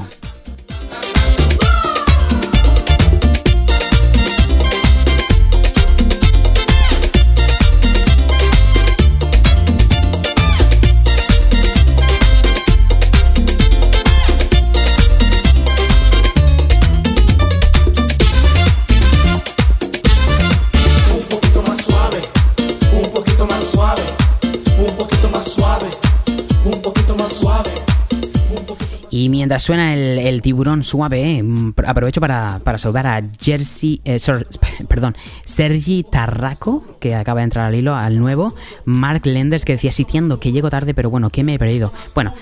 [29.47, 34.18] Mientras suena el, tiburón suave, eh, mm, aprovecho para, saludar a Jersey, eh,
[34.89, 35.14] perdón,
[35.44, 38.56] Sergi Tarraco, que acaba de entrar al hilo, al nuevo,
[38.86, 41.93] Mark Lenders, que decía sitiando que llego tarde, pero bueno, que me he perdido.
[42.12, 42.35] Bueno,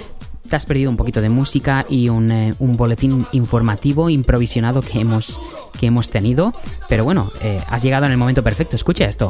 [0.48, 5.00] te has perdido un poquito de música y un, eh, un boletín informativo improvisionado que
[5.00, 5.38] hemos,
[5.78, 6.54] que hemos tenido,
[6.88, 9.28] pero bueno, eh, has llegado en el momento perfecto, escucha esto.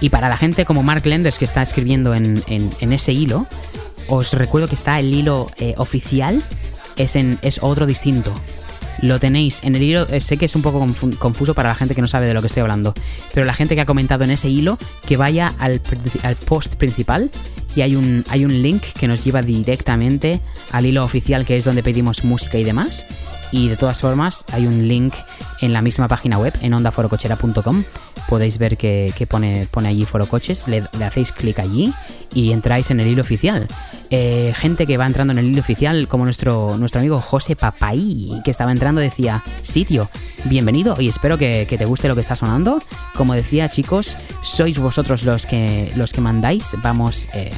[0.00, 2.42] Y para la gente como Mark Lenders que está escribiendo en,
[2.80, 3.46] ese hilo,
[4.08, 6.42] os recuerdo que está el hilo eh, oficial,
[6.96, 8.32] es, en, es otro distinto.
[9.02, 11.74] Lo tenéis en el hilo, eh, sé que es un poco confu- confuso para la
[11.74, 12.92] gente que no sabe de lo que estoy hablando,
[13.32, 15.80] pero la gente que ha comentado en ese hilo, que vaya al,
[16.22, 17.30] al post principal
[17.74, 20.40] y hay un, hay un link que nos lleva directamente
[20.72, 23.06] al hilo oficial que es donde pedimos música y demás.
[23.52, 25.14] Y de todas formas, hay un link
[25.60, 27.84] en la misma página web, en ondaforocochera.com.
[28.28, 31.92] Podéis ver que, que pone, pone allí Forocoches, le, le hacéis clic allí
[32.32, 33.66] y entráis en el hilo oficial.
[34.10, 38.40] Eh, gente que va entrando en el hilo oficial, como nuestro, nuestro amigo José Papaí,
[38.44, 40.08] que estaba entrando, decía, sitio,
[40.44, 42.80] bienvenido y espero que, que te guste lo que está sonando.
[43.16, 46.76] Como decía, chicos, sois vosotros los que, los que mandáis.
[46.82, 47.28] Vamos...
[47.34, 47.50] eh,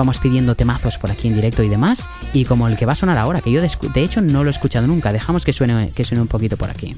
[0.00, 2.08] Vamos pidiendo temazos por aquí en directo y demás.
[2.32, 4.50] Y como el que va a sonar ahora, que yo de, hecho no lo he
[4.50, 5.12] escuchado nunca.
[5.12, 6.96] Dejamos que suene, que suene un poquito por aquí.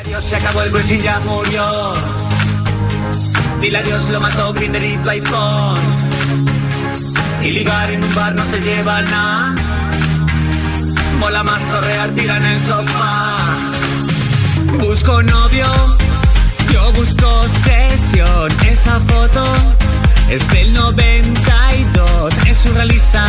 [0.00, 1.92] Adiós, se acabó el Virgin, ya murió.
[3.60, 5.80] Dile adiós, lo mató Grinder y Playphone.
[7.42, 9.54] Y ligar en un bar no se lleva nada.
[11.18, 13.36] Mola más torrear, tira en el sofá.
[14.78, 15.66] Busco novio,
[16.72, 18.52] yo busco sesión.
[18.70, 19.42] Esa foto
[20.30, 22.34] es del 92.
[22.48, 23.24] Es surrealista,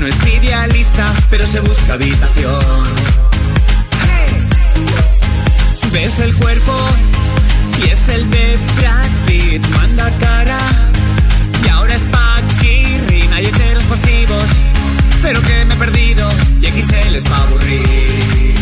[0.00, 2.84] no es idealista, pero se busca habitación.
[5.92, 6.76] Ves el cuerpo
[7.82, 9.66] y es el de Brad Pitt.
[9.76, 10.58] Manda cara
[11.64, 13.32] y ahora es Paquirrin.
[13.32, 14.44] Hay heteros pasivos,
[15.22, 16.28] pero que me he perdido
[16.60, 18.54] y XL es pa' aburrir.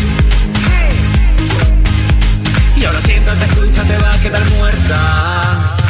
[2.77, 5.84] Y ahora siéntate, escucha, te va a quedar muerta.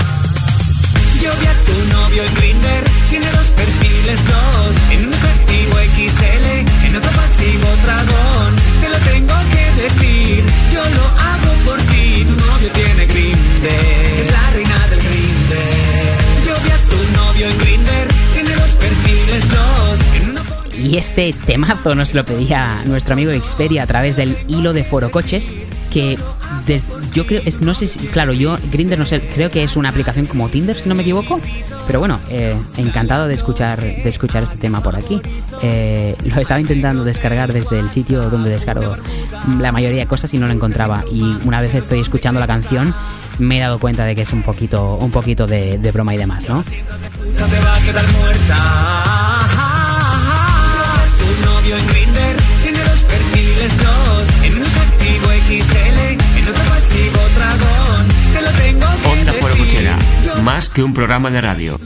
[1.26, 4.76] Yo vi a tu novio en Grinder, tiene dos perfiles, dos.
[4.92, 6.46] En uno es activo XL,
[6.86, 8.54] en otro pasivo dragón.
[8.80, 12.26] Te lo tengo que decir, yo lo hago por ti.
[12.30, 16.16] Tu novio tiene Grinder, es la reina del Grinder.
[16.46, 20.00] Yo a tu novio en Grinder, tiene dos perfiles, dos.
[20.78, 25.56] Y este temazo nos lo pedía nuestro amigo Xperia a través del hilo de Forocoches.
[25.92, 26.20] Que
[27.14, 30.26] yo creo, no sé si, claro, yo, Grinder, no sé, creo que es una aplicación
[30.26, 31.40] como Tinder, si no me equivoco.
[31.88, 35.22] Pero bueno, eh, encantado de escuchar, de escuchar este tema por aquí.
[35.62, 38.96] Eh, lo estaba intentando descargar desde el sitio donde descargo
[39.60, 41.04] la mayoría de cosas y no lo encontraba.
[41.12, 42.94] Y una vez estoy escuchando la canción,
[43.38, 46.50] me he dado cuenta de que es un poquito, un poquito de, broma y demás,
[46.50, 46.64] ¿no?
[51.66, 54.30] en Grinder tiene dos perfiles, dos.
[54.44, 56.05] En es activo XL,
[60.46, 61.80] más que un programa de radio.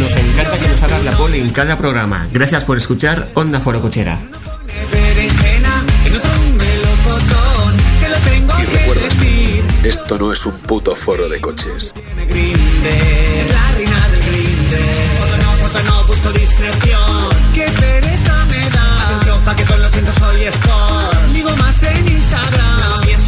[0.00, 2.26] Nos encanta que nos hagas la pole en cada programa.
[2.32, 4.18] Gracias por escuchar Onda Foro Cochera.
[8.58, 9.08] Y recuerda,
[9.84, 11.94] esto no es un puto foro de coches.
[12.28, 14.80] Grinde, es la reina del grinde.
[15.20, 17.28] Foto no, foto no, busco discreción.
[17.54, 19.06] Qué pereza me da.
[19.06, 21.32] Atención, pa' que con lo siento soy score.
[21.32, 22.59] Digo más en Instagram.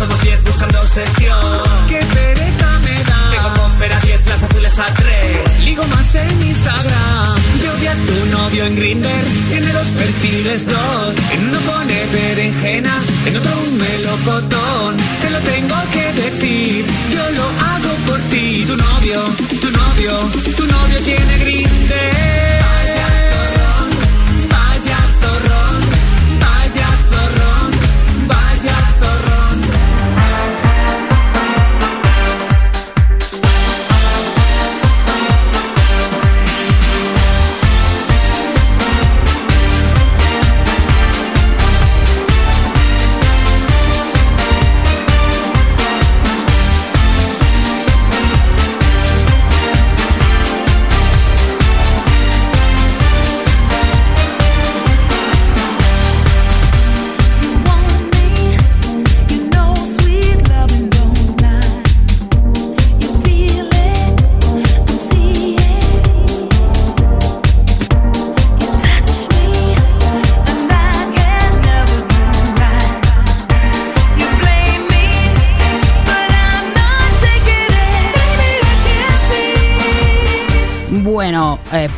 [0.02, 1.62] Somos 10 buscando sesión.
[1.86, 3.30] Qué pereza me da.
[3.30, 5.64] Tengo pomper a 10, las azules a 3.
[5.64, 7.36] Digo más en Instagram.
[7.62, 9.08] Yo vi a tu novio en Grindr.
[9.48, 11.16] Tiene dos perfiles, dos.
[11.30, 12.92] En uno pone berenjena,
[13.26, 14.96] en otro un melocotón.
[15.22, 16.84] Te lo tengo que decir.
[17.14, 18.64] Yo lo hago por ti.
[18.66, 19.22] Tu novio,
[19.60, 20.12] tu novio,
[20.56, 22.81] tu novio tiene Grindr.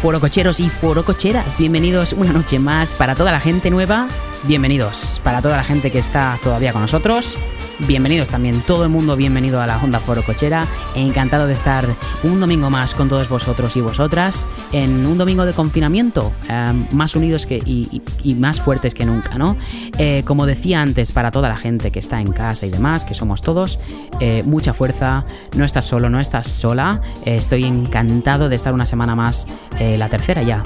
[0.04, 4.06] Bueno, eh, forococheros y forococheras, bienvenidos una noche más para toda la gente nueva.
[4.42, 7.38] Bienvenidos para toda la gente que está todavía con nosotros.
[7.80, 10.64] Bienvenidos también todo el mundo, bienvenido a la Honda Foro Cochera.
[10.94, 11.84] Encantado de estar
[12.22, 17.16] un domingo más con todos vosotros y vosotras en un domingo de confinamiento, eh, más
[17.16, 18.00] unidos que, y,
[18.36, 19.56] más fuertes que nunca, ¿no?
[19.98, 23.14] Eh, como decía antes, para toda la gente que está en casa y demás, que
[23.14, 23.80] somos todos,
[24.20, 25.24] eh, mucha fuerza,
[25.56, 27.00] no estás solo, no estás sola.
[27.24, 29.46] Eh, estoy encantado de estar una semana más,
[29.80, 30.62] la tercera ya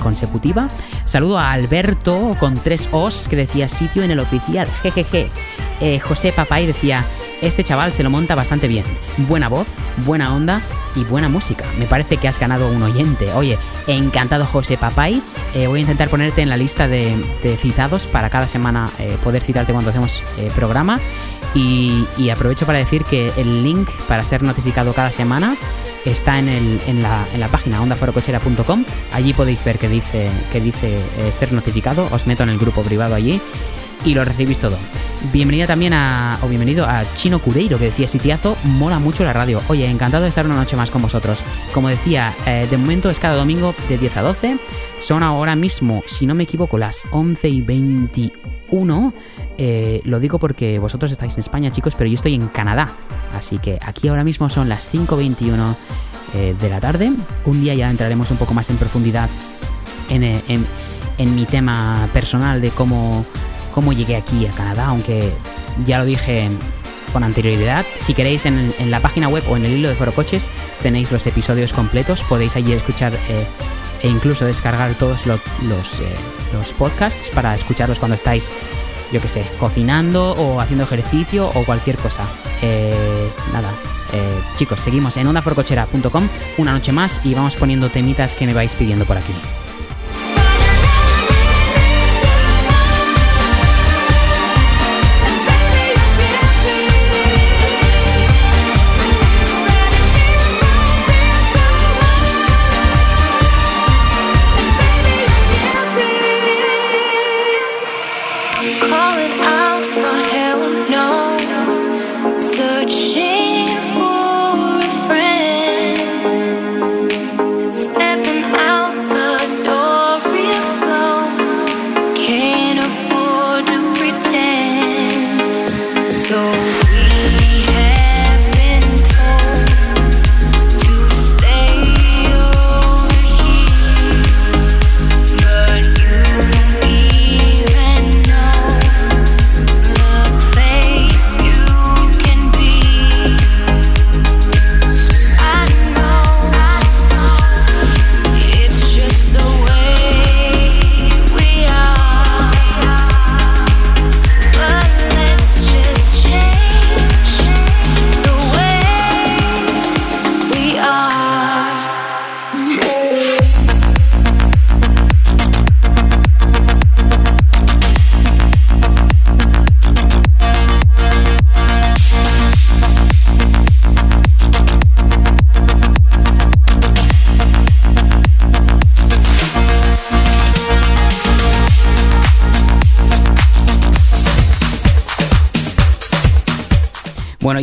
[0.00, 0.68] consecutiva.
[1.04, 5.28] Saludo a Alberto con tres O's que decía sitio en el oficial, jejeje.
[5.82, 7.04] Eh, José Papay decía,
[7.42, 8.84] este chaval se lo monta bastante bien.
[9.28, 9.66] Buena voz,
[10.06, 10.60] buena onda
[10.94, 11.64] y buena música.
[11.76, 13.32] Me parece que has ganado un oyente.
[13.32, 15.20] Oye, encantado José Papay.
[15.56, 19.16] Eh, voy a intentar ponerte en la lista de, de citados para cada semana eh,
[19.24, 20.22] poder citarte cuando hacemos
[20.54, 21.00] programa.
[21.54, 25.56] Y, y aprovecho para decir que el link para ser notificado cada semana
[26.06, 28.84] está en, la, página ondaforocochera.com.
[29.12, 30.98] Allí podéis ver que dice, que dice
[31.32, 32.08] ser notificado.
[32.12, 33.40] Os meto en el grupo privado allí
[34.04, 34.76] y lo recibís todo.
[35.32, 39.62] Bienvenida también a, o bienvenido a Chino Cureiro, que decía Sitiazo, mola mucho la radio.
[39.68, 41.38] Oye, encantado de estar una noche más con vosotros.
[41.72, 44.56] Como decía, eh, de momento es cada domingo de 10 a 12.
[45.00, 49.12] Son ahora mismo, si no me equivoco, las 11 y 21.
[49.58, 52.96] Eh, lo digo porque vosotros estáis en España, chicos, pero yo estoy en Canadá.
[53.32, 55.76] Así que aquí ahora mismo son las 5.21
[56.34, 57.12] eh, de la tarde.
[57.44, 59.28] Un día ya entraremos un poco más en profundidad
[60.10, 60.66] en, eh, en-
[61.18, 63.24] en mi tema personal de cómo,
[63.72, 65.30] cómo llegué aquí a Canadá, aunque
[65.84, 66.48] ya lo dije
[67.12, 67.84] con anterioridad.
[68.00, 70.48] Si queréis en, la página web o en el hilo de Foro Coches
[70.82, 73.46] tenéis los episodios completos, podéis allí escuchar eh,
[74.02, 75.38] e incluso descargar todos lo-
[75.68, 76.14] los, eh,
[76.54, 78.50] los podcasts para escucharlos cuando estáis,
[79.12, 82.24] yo que sé, cocinando o haciendo ejercicio o cualquier cosa.
[82.62, 83.68] Eh, nada,
[84.56, 86.28] chicos, seguimos en ondaforcochera.com
[86.58, 89.32] una noche más y vamos poniendo temitas que me vais pidiendo por aquí.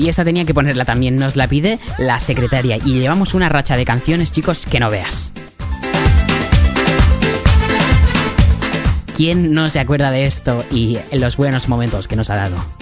[0.10, 2.78] Esta tenía que ponerla también, nos la pide la secretaria.
[2.78, 5.32] Y llevamos una racha de canciones, chicos, que no veas.
[9.16, 12.79] ¿Quién no se acuerda de esto y los buenos momentos que nos ha dado?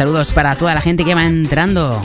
[0.00, 2.00] Saludos para toda la gente que va entrando.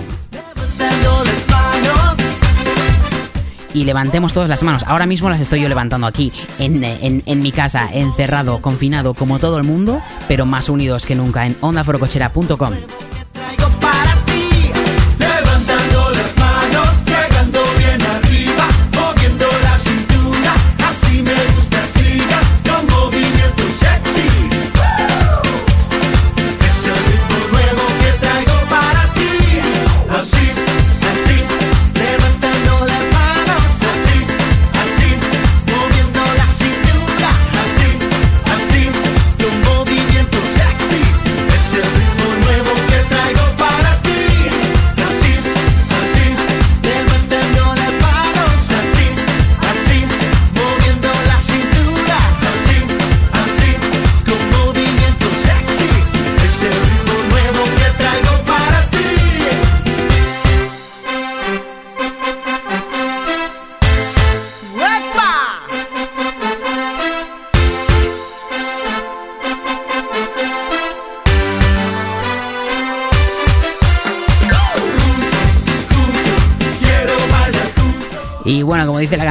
[3.73, 4.83] y levantemos todas las manos.
[4.85, 9.39] Ahora mismo las estoy yo levantando aquí, en, en- en mi casa, encerrado, confinado, como
[9.39, 12.73] todo el mundo, pero más unidos que nunca en ondaforocochera.com.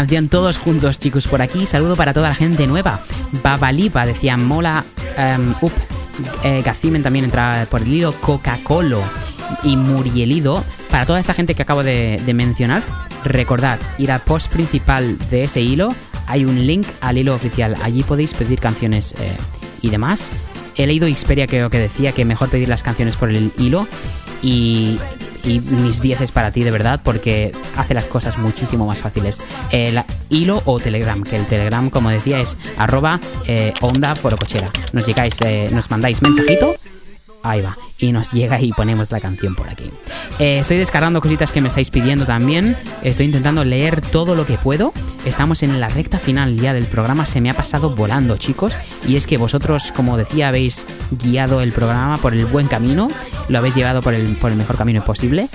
[0.04, 1.64] canción, todos juntos, chicos, por aquí.
[1.64, 3.00] Saludo para toda la gente nueva.
[3.42, 4.84] Babalipa decía mola.
[5.16, 5.72] em, up.
[6.42, 8.12] Eh, Gacimen también entra por el hilo.
[8.12, 8.98] Coca-Cola
[9.62, 10.62] y Murielido.
[10.90, 12.82] Para toda esta gente que acabo de, mencionar,
[13.24, 15.88] recordad, ir al post principal de ese hilo.
[16.26, 17.74] Hay un link al hilo oficial.
[17.82, 19.34] Allí podéis pedir canciones eh,
[19.80, 20.28] y demás.
[20.76, 23.88] He leído Xperia creo que decía que mejor pedir las canciones por el hilo.
[24.42, 24.98] Y,
[25.44, 29.40] y mis 10 es para ti de verdad porque hace las cosas muchísimo más fáciles.
[29.70, 33.72] El hilo o Telegram, que el Telegram, como decía, es arroba eh.
[34.92, 36.74] Nos llegáis, eh, nos mandáis mensajito.
[37.44, 37.76] Ahí va.
[37.98, 39.90] Y nos llega y ponemos la canción por aquí.
[40.38, 42.74] Eh, estoy descargando cositas que me estáis pidiendo también.
[43.02, 44.94] Estoy intentando leer todo lo que puedo.
[45.26, 47.26] Estamos en la recta final ya del programa.
[47.26, 48.74] Se me ha pasado volando, chicos.
[49.06, 53.08] Y es que vosotros, como decía, habéis guiado el programa por el buen camino.
[53.50, 55.50] Lo habéis llevado por el, por el mejor camino posible.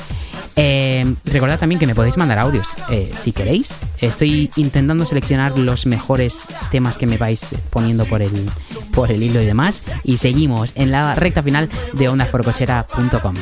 [0.55, 3.79] Eh, recordad también que me podéis mandar audios eh, si queréis.
[3.99, 8.49] Estoy intentando seleccionar los mejores temas que me vais poniendo por el,
[8.93, 9.91] por el hilo y demás.
[10.03, 13.35] Y seguimos en la recta final de ondaforcochera.com.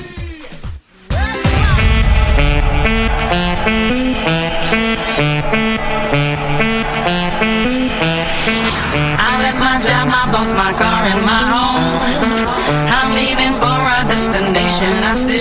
[15.09, 15.36] I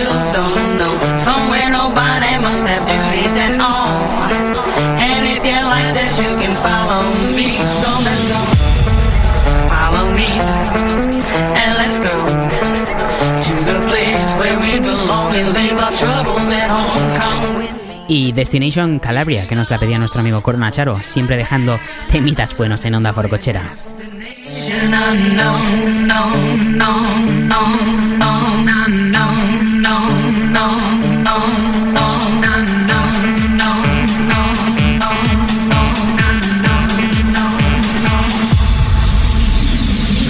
[18.32, 21.78] Destination Calabria, que nos la pedía nuestro amigo Corona Charo, siempre dejando
[22.10, 23.64] temitas buenos en Onda Forcochera.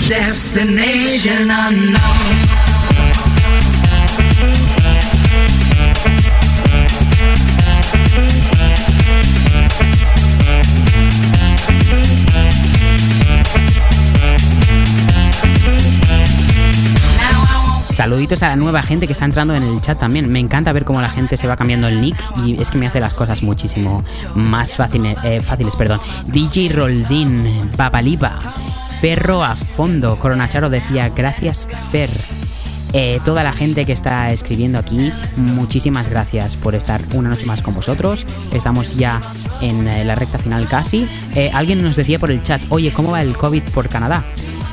[0.09, 1.96] Destination
[18.07, 20.31] Saluditos a la nueva gente que está entrando en el chat también.
[20.31, 22.87] Me encanta ver cómo la gente se va cambiando el nick y es que me
[22.87, 24.05] hace las cosas muchísimo
[24.37, 25.19] más fáciles.
[25.25, 26.01] eh, fáciles perdón.
[26.29, 28.39] DJ Roldín, Papalipa,
[29.01, 30.21] Ferro a fondo.
[30.21, 32.09] Coronacharo decía gracias Fer.
[32.93, 37.61] Eh, toda la gente que está escribiendo aquí, muchísimas gracias por estar una noche más
[37.61, 38.25] con vosotros.
[38.53, 39.21] Estamos ya
[39.61, 41.09] en eh, la recta final casi.
[41.53, 44.23] Alguien nos decía por el chat, oye, ¿cómo va el COVID por Canadá?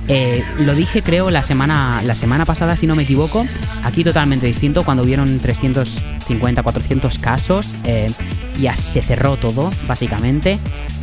[0.08, 3.46] Eh, lo dije creo la semana, la semana pasada, si no me equivoco.
[3.84, 8.12] Aquí totalmente distinto, cuando hubieron 350, 400 casos, eh,
[8.60, 10.60] ya se cerró todo, básicamente.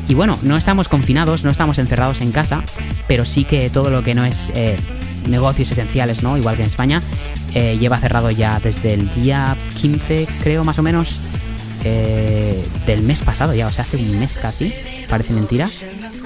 [0.09, 2.65] Y bueno, no estamos confinados, no estamos encerrados en casa,
[3.07, 4.77] pero sí que todo lo que no es eh,
[5.29, 6.37] negocios esenciales, ¿no?
[6.37, 7.03] Igual que en España.
[7.55, 11.19] Eh, lleva cerrado ya desde el día 15, creo más o menos,
[11.85, 14.73] eh, del mes pasado ya, o sea, hace un mes casi,
[15.09, 15.69] parece mentira.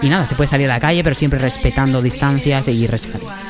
[0.05, 2.87] Y nada, se puede salir a la calle, pero siempre respetando distancias y,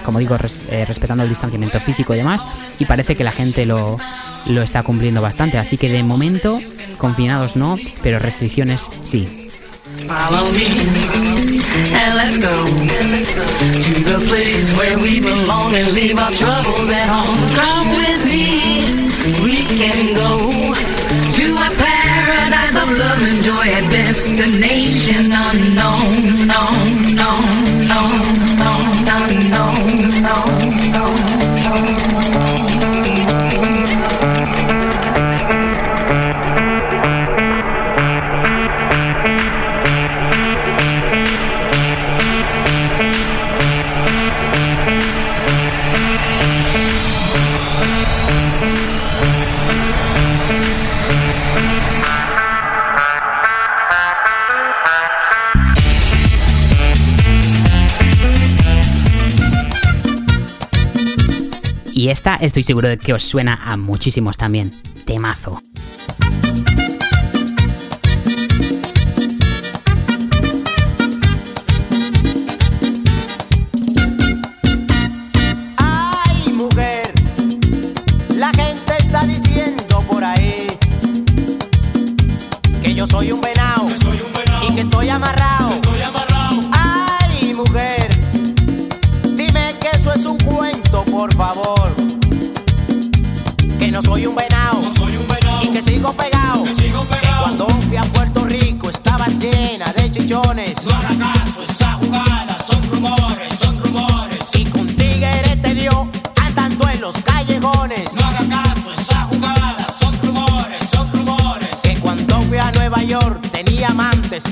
[0.05, 0.37] como digo,
[0.71, 2.47] eh, respetando el distanciamiento físico y demás.
[2.79, 3.99] Y parece que la gente lo,
[4.47, 5.59] lo está cumpliendo bastante.
[5.59, 6.61] Así que de momento,
[6.97, 9.51] confinados no, pero restricciones sí.
[10.07, 10.67] Follow me
[11.93, 12.65] and let's go
[13.83, 17.49] to the place where we belong and leave our troubles at home.
[17.55, 17.95] Come
[19.43, 20.94] we can go
[22.45, 28.21] paradise of love and joy, a destination unknown, known, known, known,
[28.59, 30.23] known, known, known,
[30.93, 31.44] known,
[62.05, 64.73] Y esta estoy seguro de que os suena a muchísimos también.
[65.07, 65.63] Temazo.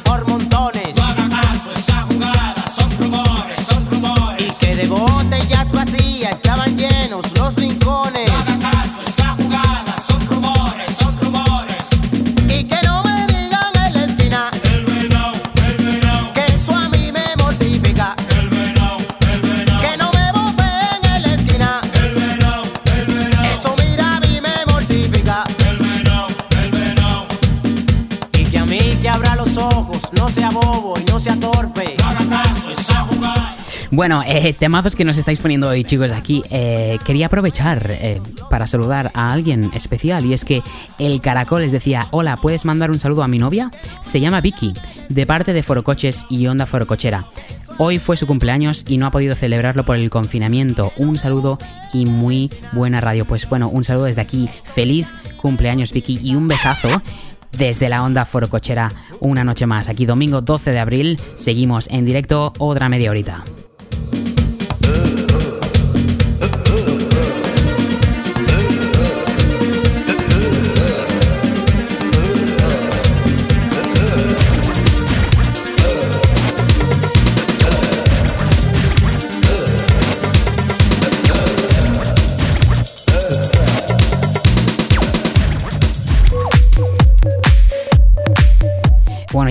[0.05, 0.97] Por montones.
[0.97, 1.92] No haga caso,
[34.03, 36.43] Bueno, eh, temazos que nos estáis poniendo hoy, chicos, aquí.
[36.51, 38.21] Eh, quería aprovechar eh,
[38.51, 40.27] para saludar a alguien especial.
[40.27, 40.61] Y es que
[40.99, 43.71] el caracol les decía: Hola, ¿puedes mandar un saludo a mi novia?
[44.03, 44.75] Se llama Vicky,
[45.09, 47.29] de parte de Forocoches y Onda Forocochera.
[47.79, 50.93] Hoy fue su cumpleaños y no ha podido celebrarlo por el confinamiento.
[50.97, 51.61] Un saludo
[51.93, 53.25] y muy buena radio.
[53.25, 54.51] Pues bueno, un saludo desde aquí.
[54.65, 55.07] Feliz
[55.37, 56.89] cumpleaños, Vicky, y un besazo
[57.57, 59.89] desde la onda forocochera una noche más.
[59.89, 63.45] Aquí domingo 12 de abril seguimos en directo otra media horita.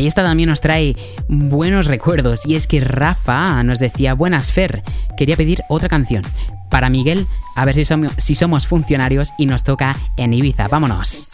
[0.02, 0.96] Y esta también nos trae
[1.28, 2.46] buenos recuerdos.
[2.46, 4.84] Y es que Rafa nos decía, buenas Fer,
[5.16, 6.24] quería pedir otra canción.
[6.70, 10.68] Para Miguel, a ver si somos, si somos funcionarios y nos toca en Ibiza.
[10.68, 11.30] Vámonos.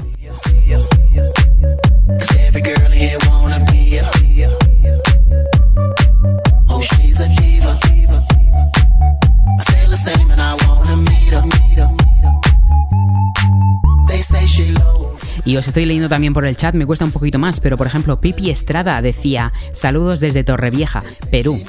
[15.48, 17.88] Y os estoy leyendo también por el chat, me cuesta un poquito más, pero por
[17.88, 21.64] ejemplo, Pipi Estrada decía, saludos desde Torrevieja, Perú.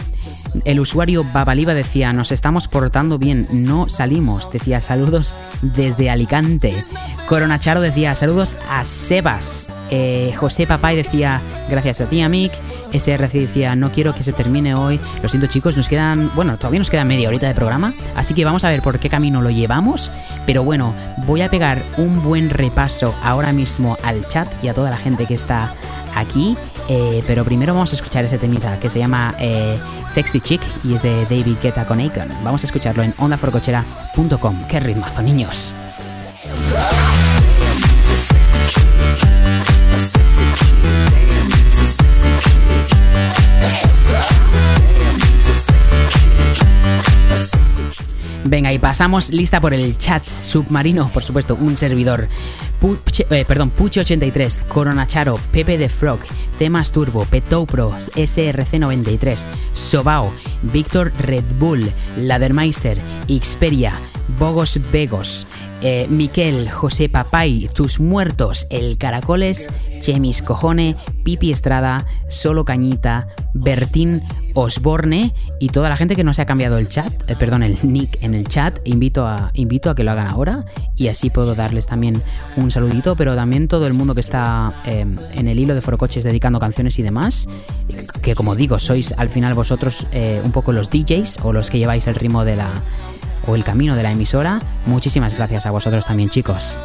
[0.65, 4.51] El usuario Babaliba decía, nos estamos portando bien, no salimos.
[4.51, 6.75] Decía, saludos desde Alicante.
[7.29, 9.69] Corona Charo decía, saludos a Sebas.
[9.93, 11.41] Eh, José Papay decía,
[11.71, 12.51] gracias a ti, Amic.
[12.93, 15.01] SRC decía, no quiero que se termine hoy.
[15.23, 18.45] Lo siento chicos, nos quedan, bueno, todavía nos queda media horita de programa, así que
[18.45, 20.11] vamos a ver por qué camino lo llevamos.
[20.47, 20.95] Pero bueno,
[21.27, 25.27] voy a pegar un buen repaso ahora mismo al chat y a toda la gente
[25.27, 25.73] que está
[26.15, 26.57] aquí.
[26.89, 29.79] eh, pero primero vamos a escuchar ese temita que se llama eh,
[30.09, 32.29] Sexy Chick y es de David Guetta con Akon.
[32.43, 34.57] Vamos a escucharlo en ondaforcochera.com.
[34.69, 35.75] ¡Qué ritmazo, niños!
[48.45, 52.29] Venga, y pasamos lista por el chat submarino, por supuesto, un servidor.
[52.81, 56.21] Puche- eh, perdón, Puche83, Coronacharo, Pepe de Frog,
[56.59, 59.39] Temas Turbo, Petopro, SRC93,
[59.75, 62.99] Sobao, Víctor Red Bull, Ladermeister,
[63.29, 63.93] Xperia,
[64.39, 65.47] Bogos Vegos,
[65.83, 69.69] eh, Miquel, José Papay, Tus Muertos, El Caracoles,
[70.01, 74.23] Chemis Cojone, Pipi Estrada, Solo Cañita, Bertín
[74.55, 77.79] Osborne y toda la gente que no se ha cambiado el chat, eh, perdón, el
[77.83, 80.65] nick en el chat, invito a, invito a que lo hagan ahora
[80.97, 82.23] y así puedo darles también
[82.57, 86.25] un saludito, pero también todo el mundo que está eh, en el hilo de Forocoches
[86.25, 87.49] dedicando canciones y demás,
[88.23, 90.07] que como digo, sois al final vosotros
[90.45, 92.71] un poco los DJs o los que lleváis el ritmo de la
[93.49, 94.61] o el camino de la emisora.
[94.87, 96.79] Muchísimas gracias a vosotros también, chicos.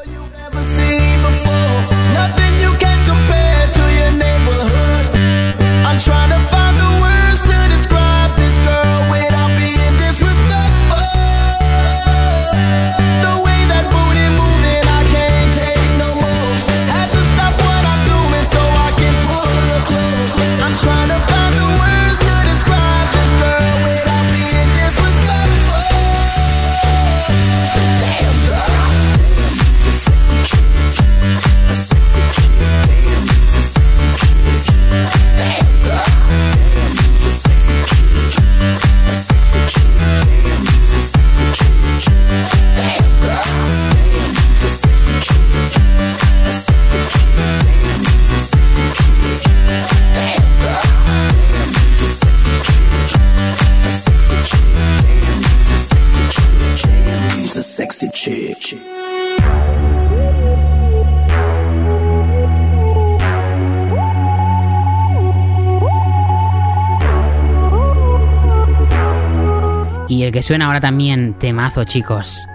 [70.43, 72.47] Suena ahora también, temazo, chicos.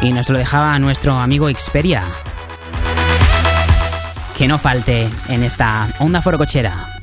[0.00, 2.04] Y nos lo dejaba nuestro amigo Xperia.
[4.38, 6.76] Que no falte en esta onda forocochera.
[6.76, 6.93] Y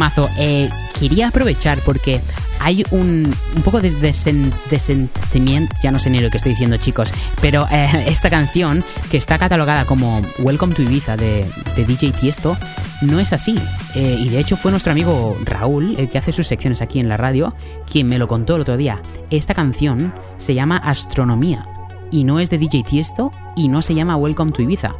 [0.00, 0.30] temazo.
[0.38, 2.20] Eh, quería aprovechar porque
[2.58, 6.52] hay un, un poco de, desen- de sentimiento, ya no sé ni lo que estoy
[6.52, 7.12] diciendo chicos,
[7.42, 11.46] pero eh, esta canción que está catalogada como Welcome to Ibiza de,
[11.76, 12.56] de DJ Tiesto,
[13.02, 13.54] no es así.
[13.94, 17.08] Eh, y de hecho fue nuestro amigo Raúl, el que hace sus secciones aquí en
[17.10, 17.54] la radio,
[17.90, 19.02] quien me lo contó el otro día.
[19.30, 21.66] Esta canción se llama Astronomía
[22.10, 24.94] y no es de DJ Tiesto y no se llama Welcome to Ibiza.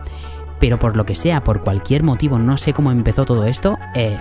[0.61, 4.19] Pero por lo que sea, por cualquier motivo, no sé cómo empezó todo esto, eh,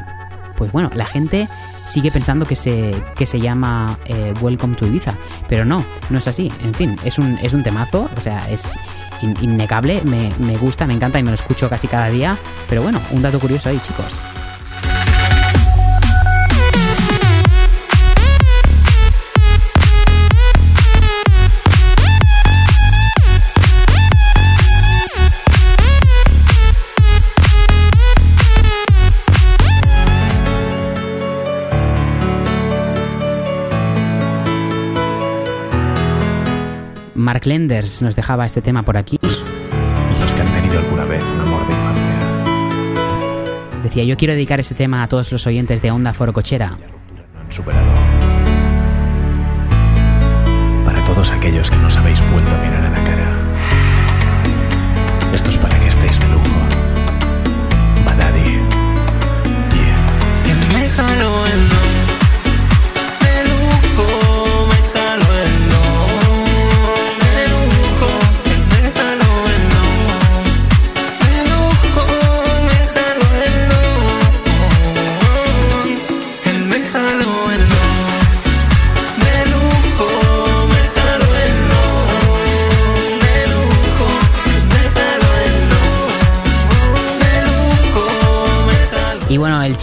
[0.60, 1.48] pues bueno, la gente
[1.88, 5.16] sigue pensando que se, que se llama eh, Welcome to Ibiza.
[5.48, 6.52] Pero no, no es así.
[6.62, 8.78] En fin, es un, es un temazo, o sea, es
[9.24, 12.38] in- innegable, me, me gusta, me encanta y me lo escucho casi cada día.
[12.68, 14.20] Pero bueno, un dato curioso ahí, chicos.
[37.30, 39.20] Mark Lenders nos dejaba este tema por aquí.
[39.22, 39.46] Los
[40.34, 42.16] que han tenido alguna vez un amor de infancia.
[43.84, 46.70] Decía, yo quiero dedicar este tema a todos los oyentes de Onda Forocochera.
[46.72, 48.00] no han superado aún.
[50.84, 53.29] Para todos aquellos que nos habéis vuelto a mirar a la cara.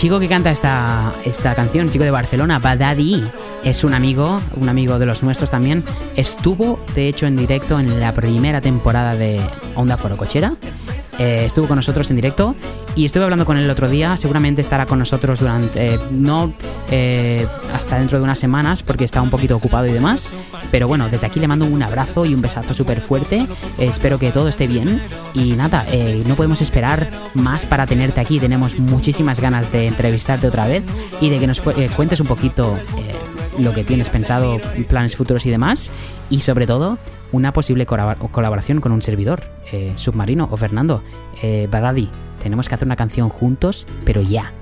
[0.06, 3.24] Chico que canta esta, esta canción, chico de Barcelona, Badadi,
[3.64, 5.82] es un amigo, un amigo de los nuestros también.
[6.14, 9.40] Estuvo, de hecho, en directo en la primera temporada de
[9.74, 10.54] Onda Foro Cochera.
[11.18, 12.54] Eh, estuvo con nosotros en directo
[12.94, 14.16] y estuve hablando con él el otro día.
[14.16, 16.52] Seguramente estará con nosotros durante, eh, no
[16.88, 20.30] eh, hasta dentro de unas semanas porque está un poquito ocupado y demás.
[20.70, 23.46] Pero bueno, desde aquí le mando un abrazo y un besazo súper fuerte.
[23.78, 25.00] Espero que todo esté bien.
[25.34, 28.40] Y nada, eh, no podemos esperar más para tenerte aquí.
[28.40, 30.82] Tenemos muchísimas ganas de entrevistarte otra vez
[31.20, 33.14] y de que nos eh, cuentes un poquito eh,
[33.62, 35.90] lo que tienes pensado, planes futuros y demás.
[36.30, 36.98] Y sobre todo,
[37.32, 39.44] una posible colabor- colaboración con un servidor,
[39.96, 41.02] Submarino o Fernando.
[41.70, 42.10] Badadi,
[42.42, 44.52] tenemos que hacer una canción juntos, pero ya.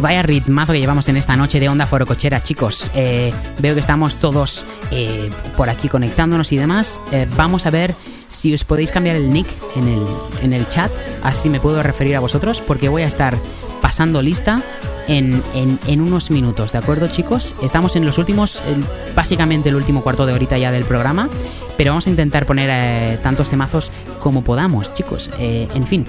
[0.00, 2.90] Vaya ritmazo que llevamos en esta noche de Onda Foro Cochera, chicos.
[2.94, 7.00] Eh, veo que estamos todos eh, por aquí conectándonos y demás.
[7.12, 7.94] Eh, vamos a ver
[8.28, 9.46] si os podéis cambiar el nick
[9.76, 10.02] en el,
[10.42, 10.90] en el chat,
[11.22, 13.36] así me puedo referir a vosotros, porque voy a estar
[13.82, 14.62] pasando lista
[15.08, 15.42] en,
[15.86, 17.56] en- unos minutos, ¿de acuerdo, chicos?
[17.62, 18.62] Estamos en los últimos,
[19.16, 21.28] básicamente el último cuarto de horita ya del programa,
[21.76, 23.90] pero vamos a intentar poner tantos temazos
[24.20, 25.28] como podamos, chicos.
[25.38, 26.06] En fin,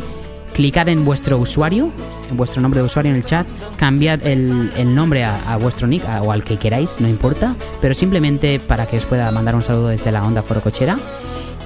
[0.53, 1.91] clicad en vuestro usuario,
[2.29, 3.47] en vuestro nombre de usuario en el chat,
[3.77, 8.59] cambiad el, el nombre a, vuestro nick o al que queráis, no importa, pero simplemente
[8.59, 10.97] para que os pueda mandar un saludo desde la onda foro cochera.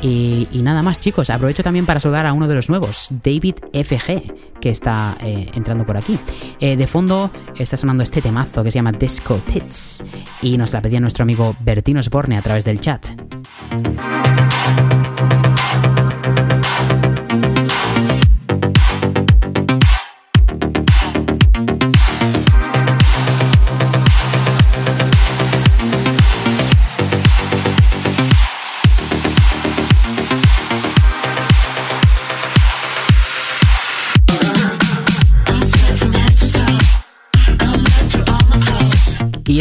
[0.02, 1.30] Y, y nada más, chicos.
[1.30, 5.86] Aprovecho también para saludar a uno de los nuevos, David FG, que está eh, entrando
[5.86, 6.20] por aquí.
[6.60, 10.04] Eh, de fondo está sonando este temazo que se llama Disco Tits.
[10.42, 13.08] Y nos la pedía nuestro amigo Bertino Sborne a través del chat.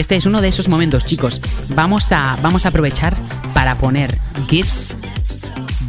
[0.04, 1.40] Este es uno de esos momentos, chicos.
[1.70, 3.16] Vamos a, vamos a aprovechar
[3.54, 4.18] para poner
[4.48, 4.94] GIFs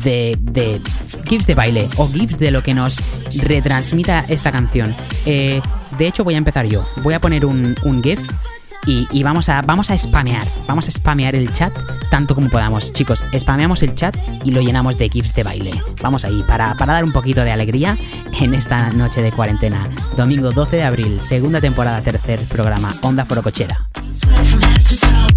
[0.05, 0.79] de, de
[1.27, 2.97] GIFs de baile o GIFs de lo que nos
[3.35, 4.95] retransmita esta canción.
[5.25, 5.61] Eh,
[5.97, 6.85] de hecho, voy a empezar yo.
[7.03, 8.21] Voy a poner un, GIF
[8.87, 10.47] y, y vamos, a, vamos a spamear.
[10.65, 11.73] Vamos a spamear el chat
[12.09, 12.93] tanto como podamos.
[12.93, 14.15] Chicos, spameamos el chat
[14.45, 15.71] y lo llenamos de GIFs de baile.
[16.01, 17.97] Vamos ahí, para, para dar un poquito de alegría
[18.39, 19.89] en esta noche de cuarentena.
[20.15, 23.89] Domingo 12 de abril, segunda temporada, tercer programa, Onda Forocochera.
[24.23, 25.34] Ahí os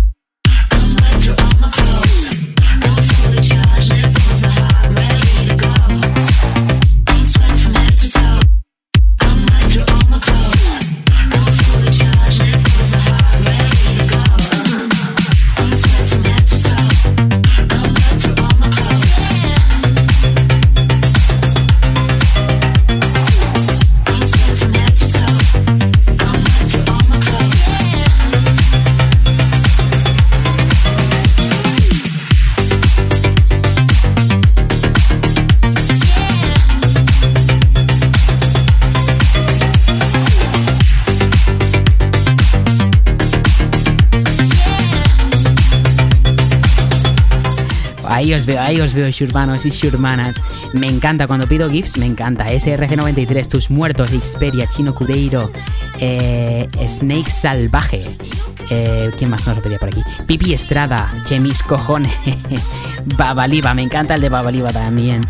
[48.48, 50.36] veo, ahí os veo, shurmanos y shurmanas.
[50.72, 52.46] Me encanta cuando pido GIFs, me encanta.
[52.46, 55.52] SRG93, Tus Muertos, Xperia, Chino Cudeiro,
[56.00, 58.16] eh, Snake Salvaje.
[58.70, 60.02] Eh, ¿Quién más nos lo pedía por aquí?
[60.26, 62.12] Pipi Estrada, Chemis Cojones,
[63.16, 65.20] Babaliba, me encanta el de Babaliba también.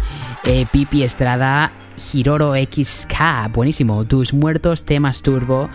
[0.45, 1.73] Eh, Pipi Estrada,
[2.13, 4.05] Hiroro XK, buenísimo.
[4.05, 5.69] Tus Muertos, Temas Turbo.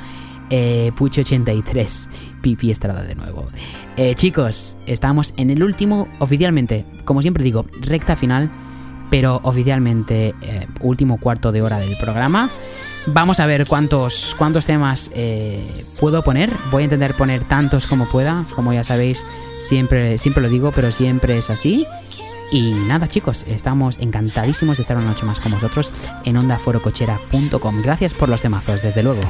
[0.56, 2.10] Eh, Pucho83,
[2.42, 3.48] Pipi Estrada de nuevo.
[3.98, 8.52] Eh, chicos, estamos en el último, oficialmente, como siempre digo, recta final,
[9.10, 12.52] pero oficialmente eh, último cuarto de hora del programa.
[13.08, 16.54] Vamos a ver cuántos, cuántos temas eh, puedo poner.
[16.70, 18.46] Voy a intentar poner tantos como pueda.
[18.54, 19.26] Como ya sabéis,
[19.58, 21.88] siempre, siempre lo digo, pero siempre es así.
[22.52, 25.92] Y nada, chicos, estamos encantadísimos de estar una noche más con vosotros
[26.26, 27.82] en ondaforocochera.com.
[27.82, 29.22] Gracias por los temazos, desde luego.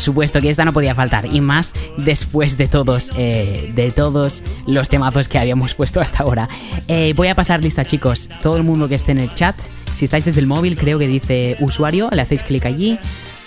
[0.00, 4.88] Supuesto que esta no podía faltar, y más después de todos, eh, de todos los
[4.88, 6.48] temazos que habíamos puesto hasta ahora.
[6.88, 8.28] Eh, voy a pasar lista, chicos.
[8.42, 9.56] Todo el mundo que esté en el chat,
[9.94, 12.98] si estáis desde el móvil, creo que dice usuario, le hacéis clic allí,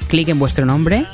[0.07, 1.05] clic en vuestro nombre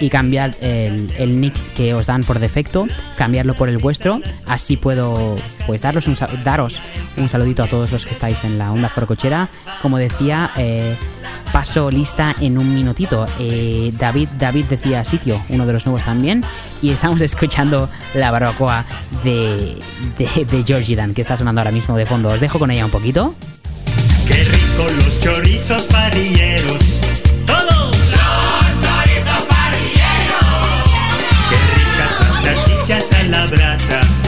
[0.00, 2.86] y cambiad el, nick que os dan por defecto,
[3.16, 4.20] cambiarlo por el vuestro.
[4.46, 5.36] Así puedo
[5.66, 6.80] pues daros un, daros
[7.16, 9.50] un saludito a todos los que estáis en la onda forcochera.
[9.82, 10.96] Como decía, eh,
[11.52, 13.26] paso lista en un minutito.
[13.38, 16.44] Eh, David, David decía sitio, uno de los nuevos también.
[16.82, 18.84] Y estamos escuchando la barbacoa
[19.24, 19.76] de,
[20.18, 22.28] de, de Georgie Dan, que está sonando ahora mismo de fondo.
[22.28, 23.34] Os dejo con ella un poquito.
[24.26, 27.00] Qué rico los chorizos parrilleros.
[27.46, 27.96] Todos.
[27.96, 30.50] Los chorizos parrilleros.
[31.50, 31.58] Qué
[32.76, 34.19] ricas las a la brasa.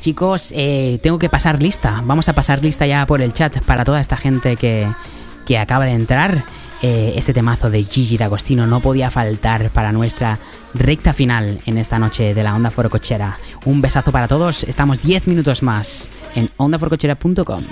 [0.00, 2.02] Chicos, eh, tengo que pasar lista.
[2.04, 4.86] Vamos a pasar lista ya por el chat para toda esta gente que,
[5.46, 6.44] que acaba de entrar.
[6.80, 10.38] Eh, este temazo de Gigi D'Agostino no podía faltar para nuestra
[10.74, 13.38] recta final en esta noche de la Onda Forocochera.
[13.64, 14.64] Un besazo para todos.
[14.64, 17.64] Estamos 10 minutos más en ondaforcochera.com.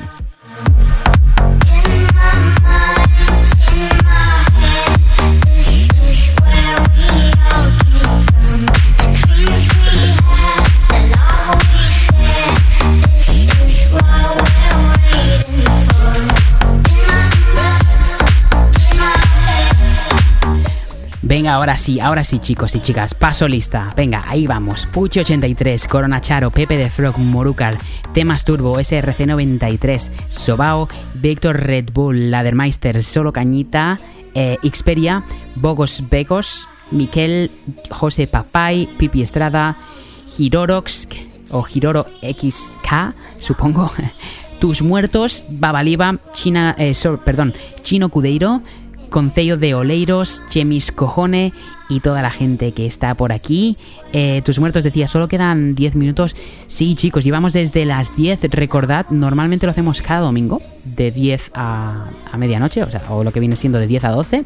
[21.48, 23.92] Ahora sí, ahora sí, chicos y chicas, paso lista.
[23.96, 24.88] Venga, ahí vamos.
[24.92, 27.78] Puchi83, Corona Charo, Pepe de Frog, Morucal,
[28.12, 34.00] Temas Turbo, SRC93, Sobao, Víctor Red Bull, Ladermeister, Solo Cañita,
[34.34, 35.22] eh, Xperia,
[35.54, 37.50] Bogos Becos, Miquel,
[37.90, 39.76] José Papay, Pipi Estrada,
[40.36, 41.08] Girorox
[41.50, 43.90] o Giroro XK, supongo.
[44.58, 46.94] Tus muertos, Babaliba, China, eh,
[47.24, 48.62] perdón, Chino Cudeiro,
[49.10, 51.52] Concello de Oleiros, Chemis Cojone
[51.88, 53.76] y toda la gente que está por aquí.
[54.12, 56.34] Eh, tus muertos decía, solo quedan 10 minutos.
[56.66, 58.42] Sí, chicos, llevamos desde las 10.
[58.50, 63.32] Recordad, normalmente lo hacemos cada domingo, de 10 a, a medianoche, o sea, o lo
[63.32, 64.44] que viene siendo de 10 a 12.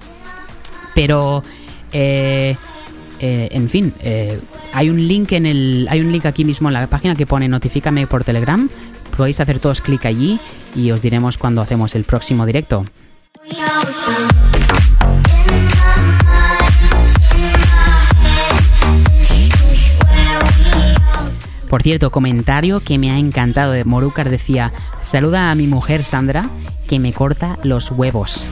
[0.95, 1.43] Pero,
[1.93, 2.57] eh,
[3.21, 4.41] eh, en fin, eh,
[4.73, 7.49] hay un link en el, hay un link aquí mismo en la página que pone
[7.49, 8.69] notifícame por Telegram.
[9.17, 10.39] Podéis hacer todos clic allí
[10.75, 12.85] y os diremos cuando hacemos el próximo directo.
[21.69, 26.51] Por cierto, comentario que me ha encantado de Morucar decía, saluda a mi mujer Sandra
[26.89, 28.51] que me corta los huevos.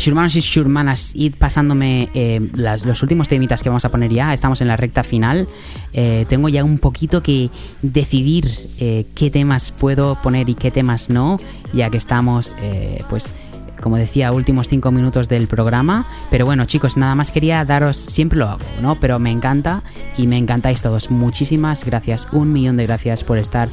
[0.00, 4.32] Shurmanos y Shurmanas, id pasándome eh, las- los últimos temitas que vamos a poner ya.
[4.32, 5.46] Estamos en la recta final.
[5.92, 7.50] Eh, tengo ya un poquito que
[7.82, 8.48] decidir
[8.78, 11.38] eh, qué temas puedo poner y qué temas no,
[11.72, 13.34] ya que estamos, eh, pues,
[13.82, 16.06] como decía, últimos cinco minutos del programa.
[16.30, 18.94] Pero bueno, chicos, nada más quería daros, siempre lo hago, ¿no?
[18.96, 19.82] Pero me encanta
[20.16, 21.10] y me encantáis todos.
[21.10, 23.68] Muchísimas gracias, un millón de gracias por estar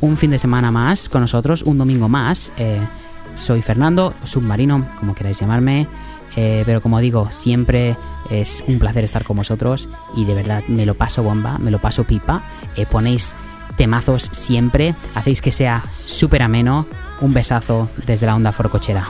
[0.00, 2.52] un fin de semana más con nosotros, un domingo más.
[2.58, 2.80] Eh,
[3.40, 5.86] soy Fernando, submarino, como queráis llamarme.
[6.36, 7.96] eh, pero como digo, siempre
[8.30, 11.80] es un placer estar con vosotros y de verdad me lo paso bomba, me lo
[11.80, 12.42] paso pipa.
[12.76, 13.34] eh, ponéis
[13.76, 16.86] temazos siempre, hacéis que sea súper ameno.
[17.20, 19.06] Un besazo desde la onda forcochera.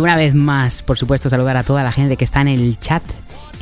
[0.00, 3.02] Una vez más, por supuesto, saludar a toda la gente que está en el chat.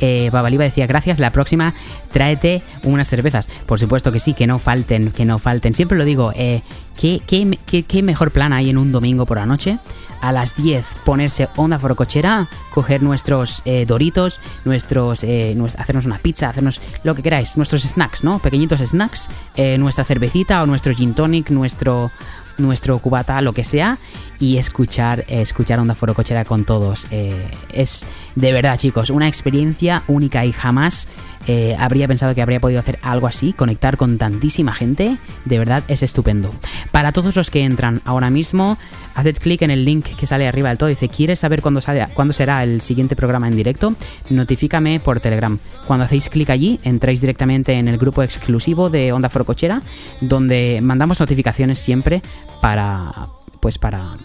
[0.01, 1.73] Eh, Babaliba decía, gracias, la próxima
[2.13, 3.49] tráete unas cervezas.
[3.65, 5.73] Por supuesto que sí, que no falten, que no falten.
[5.73, 6.61] Siempre lo digo, eh,
[6.99, 9.77] ¿qué, qué, qué- mejor plan hay en un domingo por la noche?
[10.21, 16.49] A las 10 ponerse onda forocochera, coger nuestros eh, doritos, nuestros, eh, hacernos una pizza,
[16.49, 18.39] hacernos lo que queráis, nuestros snacks, ¿no?
[18.39, 22.11] Pequeñitos snacks, eh, nuestra cervecita o nuestro gin tonic, nuestro
[22.59, 23.97] nuestro cubata, lo que sea,
[24.39, 27.07] y escuchar, eh, escuchar Onda Foro Cochera con todos.
[27.11, 28.05] Eh, es
[28.35, 31.07] de verdad, chicos, una experiencia única y jamás
[31.47, 35.17] eh, habría pensado que habría podido hacer algo así, conectar con tantísima gente.
[35.45, 36.53] De verdad, es estupendo.
[36.91, 38.77] Para todos los que entran ahora mismo,
[39.15, 40.89] haced clic en el link que sale arriba del todo.
[40.89, 43.95] Dice, ¿quieres saber cuándo, sale, cuándo será el siguiente programa en directo?
[44.29, 45.57] Notifícame por Telegram.
[45.87, 49.81] Cuando hacéis clic allí, entráis directamente en el grupo exclusivo de Onda Forocochera,
[50.21, 52.21] donde mandamos notificaciones siempre
[52.61, 53.29] para.
[53.59, 54.17] Pues para.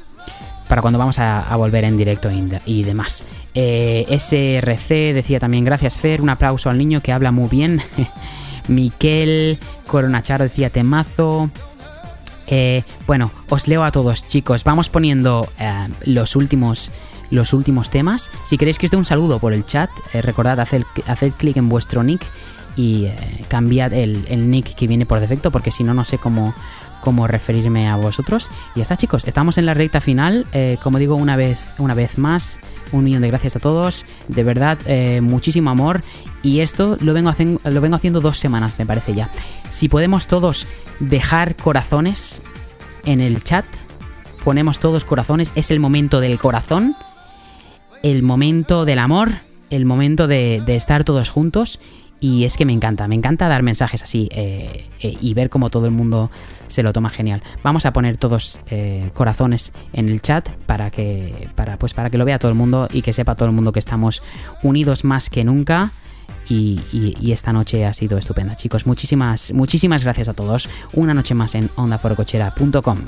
[0.69, 2.31] Para cuando vamos a, volver en directo
[2.65, 3.24] y demás.
[3.55, 7.81] Eh, SRC decía también, gracias Fer, un aplauso al niño que habla muy bien.
[8.69, 11.51] Miquel Coronacharo decía temazo.
[12.47, 14.65] Eh, bueno, os leo a todos, chicos.
[14.65, 16.91] Vamos poniendo eh, los últimos
[17.31, 18.31] los últimos temas.
[18.45, 21.57] Si queréis que os dé un saludo por el chat, eh, recordad hacer, haced clic
[21.57, 22.25] en vuestro nick
[22.77, 26.19] y eh, cambiad el, el nick que viene por defecto, porque si no, no sé
[26.19, 26.55] cómo,
[27.05, 28.51] cómo referirme a vosotros.
[28.75, 30.47] Y ya está, chicos, estamos en la recta final.
[30.53, 32.59] Eh, como digo, una vez, una vez más,
[32.93, 34.07] un millón de gracias a todos.
[34.29, 36.01] De verdad, eh, muchísimo amor.
[36.43, 37.33] Y esto lo vengo,
[37.65, 39.29] lo vengo haciendo dos semanas, me parece ya.
[39.71, 40.67] Si podemos todos
[40.99, 42.41] dejar corazones
[43.05, 43.67] en el chat,
[44.43, 45.53] ponemos todos corazones.
[45.55, 46.97] Es el momento del corazón,
[48.03, 49.33] el momento del amor,
[49.69, 51.79] el momento de estar todos juntos.
[52.20, 55.69] Y es que me encanta, me encanta dar mensajes así eh, eh, y ver cómo
[55.69, 56.31] todo el mundo
[56.69, 57.43] se lo toma genial.
[57.62, 62.16] Vamos a poner todos eh, corazones en el chat para que, para, pues para que
[62.16, 64.23] lo vea todo el mundo y que sepa todo el mundo que estamos
[64.62, 65.93] unidos más que nunca.
[66.49, 68.86] Y, esta noche ha sido estupenda, chicos.
[68.86, 70.69] Muchísimas, muchísimas gracias a todos.
[70.93, 72.99] Una noche más en ondaforocochera.com.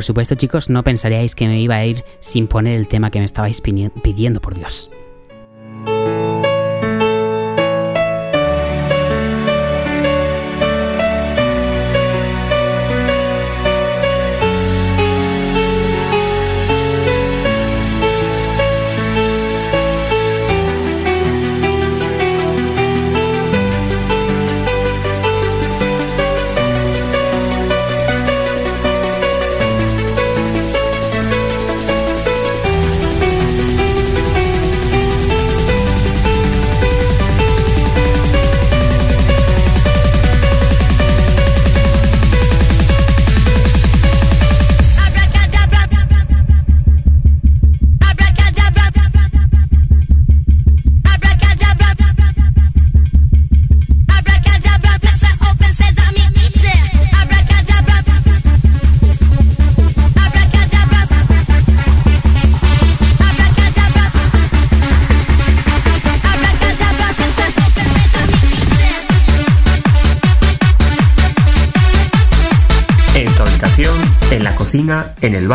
[0.00, 3.18] por supuesto, chicos, no pensaríais que me iba a ir sin poner el tema que
[3.18, 4.90] me estabais pidiendo, por Dios.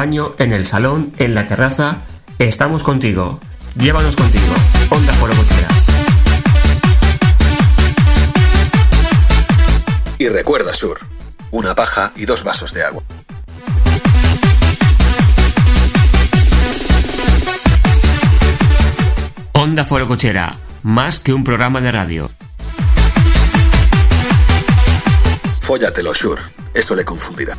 [0.06, 2.03] Baño, en el salón, en la terraza,
[2.38, 3.40] estamos contigo.
[3.76, 4.53] Llévanos contigo.
[4.91, 5.68] Onda Foro Cochera.
[10.19, 10.99] Y recuerda, Sur,
[11.49, 13.02] una paja y dos vasos de agua.
[19.53, 22.30] Onda Foro Cochera, más que un programa de radio.
[25.61, 26.40] Fóllatelo, Sur.
[26.76, 27.57] Eso le confundirá.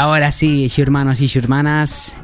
[0.00, 2.16] Ahora sí, hermanos y hermanas,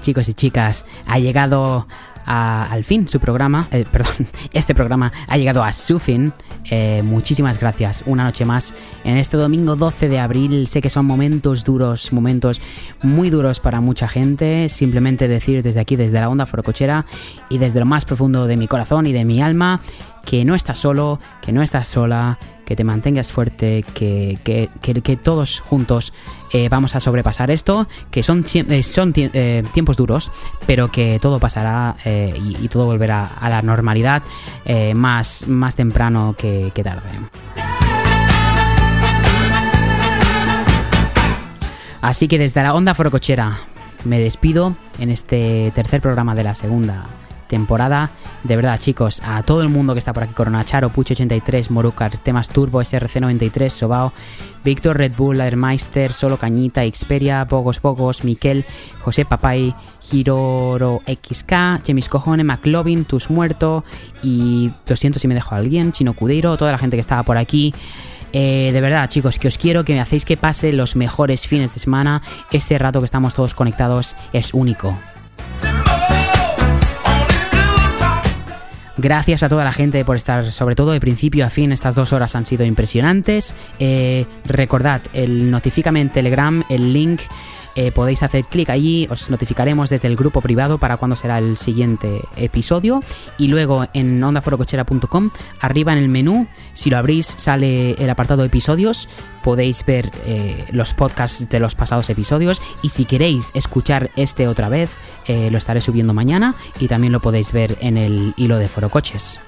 [0.00, 1.86] chicos y chicas, ha llegado
[2.26, 4.14] a- al fin su programa, eh, perdón,
[4.52, 6.32] este programa ha llegado a su fin.
[6.70, 8.74] Eh, muchísimas gracias, una noche más
[9.04, 10.66] en este domingo 12 de abril.
[10.66, 12.60] Sé que son momentos duros, momentos
[13.02, 14.68] muy duros para mucha gente.
[14.70, 17.04] Simplemente decir desde aquí, desde la onda forocochera
[17.50, 19.80] y desde lo más profundo de mi corazón y de mi alma,
[20.24, 25.16] que no estás solo, que no estás sola, que te mantengas fuerte, que, que- que-
[25.18, 26.14] todos juntos
[26.54, 30.30] eh, vamos a sobrepasar esto, que son, eh, son tie- tiempos duros,
[30.66, 34.22] pero que todo pasará y, y todo volverá a la normalidad
[34.94, 37.08] más, más temprano que, que tarde.
[42.00, 43.60] Así que desde la Onda Forocochera
[44.04, 47.06] me despido en este tercer programa de la segunda
[47.48, 48.10] temporada.
[48.42, 52.16] De verdad, chicos, a todo el mundo que está por aquí, Corona Charo, Pucho83, Morucar,
[52.18, 54.12] Temas Turbo, SRC93, Sobao,
[54.64, 58.64] Víctor Red Bull, Ladermeister, Solo Cañita, Xperia, Pocos Pocos, Miquel,
[59.00, 59.74] José Papay,
[60.10, 63.84] Hiroro XK, Chemis Cojone, McLovin, Tus Muerto
[64.22, 67.38] y lo siento si me dejo alguien, Chino Cudeiro, toda la gente que estaba por
[67.38, 67.74] aquí.
[68.32, 71.72] Eh, de verdad, chicos, que os quiero, que me hacéis que pase los mejores fines
[71.72, 72.20] de semana.
[72.50, 74.98] Este rato que estamos todos conectados es único.
[78.96, 82.12] Gracias a toda la gente por estar, sobre todo de principio a fin, estas dos
[82.12, 83.54] horas han sido impresionantes.
[83.78, 87.20] Eh, recordad, el notifícame en Telegram, el link,
[87.74, 91.58] eh, podéis hacer clic allí, os notificaremos desde el grupo privado para cuando será el
[91.58, 93.00] siguiente episodio.
[93.38, 95.30] Y luego en ondaforocochera.com,
[95.60, 99.08] arriba en el menú, si lo abrís, sale el apartado episodios.
[99.42, 102.62] Podéis ver eh, los podcasts de los pasados episodios.
[102.82, 104.90] Y si queréis escuchar este otra vez,
[105.26, 106.54] eh, lo estaré subiendo mañana.
[106.78, 109.40] Y también lo podéis ver en el hilo de Forocoches.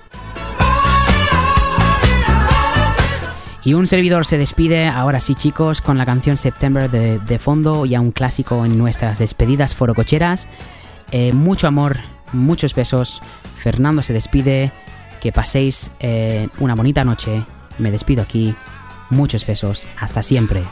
[3.66, 7.84] Y un servidor se despide, ahora sí chicos, con la canción September de, de fondo,
[7.84, 10.46] ya un clásico en nuestras despedidas forococheras.
[11.10, 11.96] Eh, mucho amor,
[12.32, 13.20] muchos besos.
[13.56, 14.70] Fernando se despide,
[15.20, 17.42] que paséis eh, una bonita noche.
[17.78, 18.54] Me despido aquí.
[19.10, 20.62] Muchos besos, hasta siempre.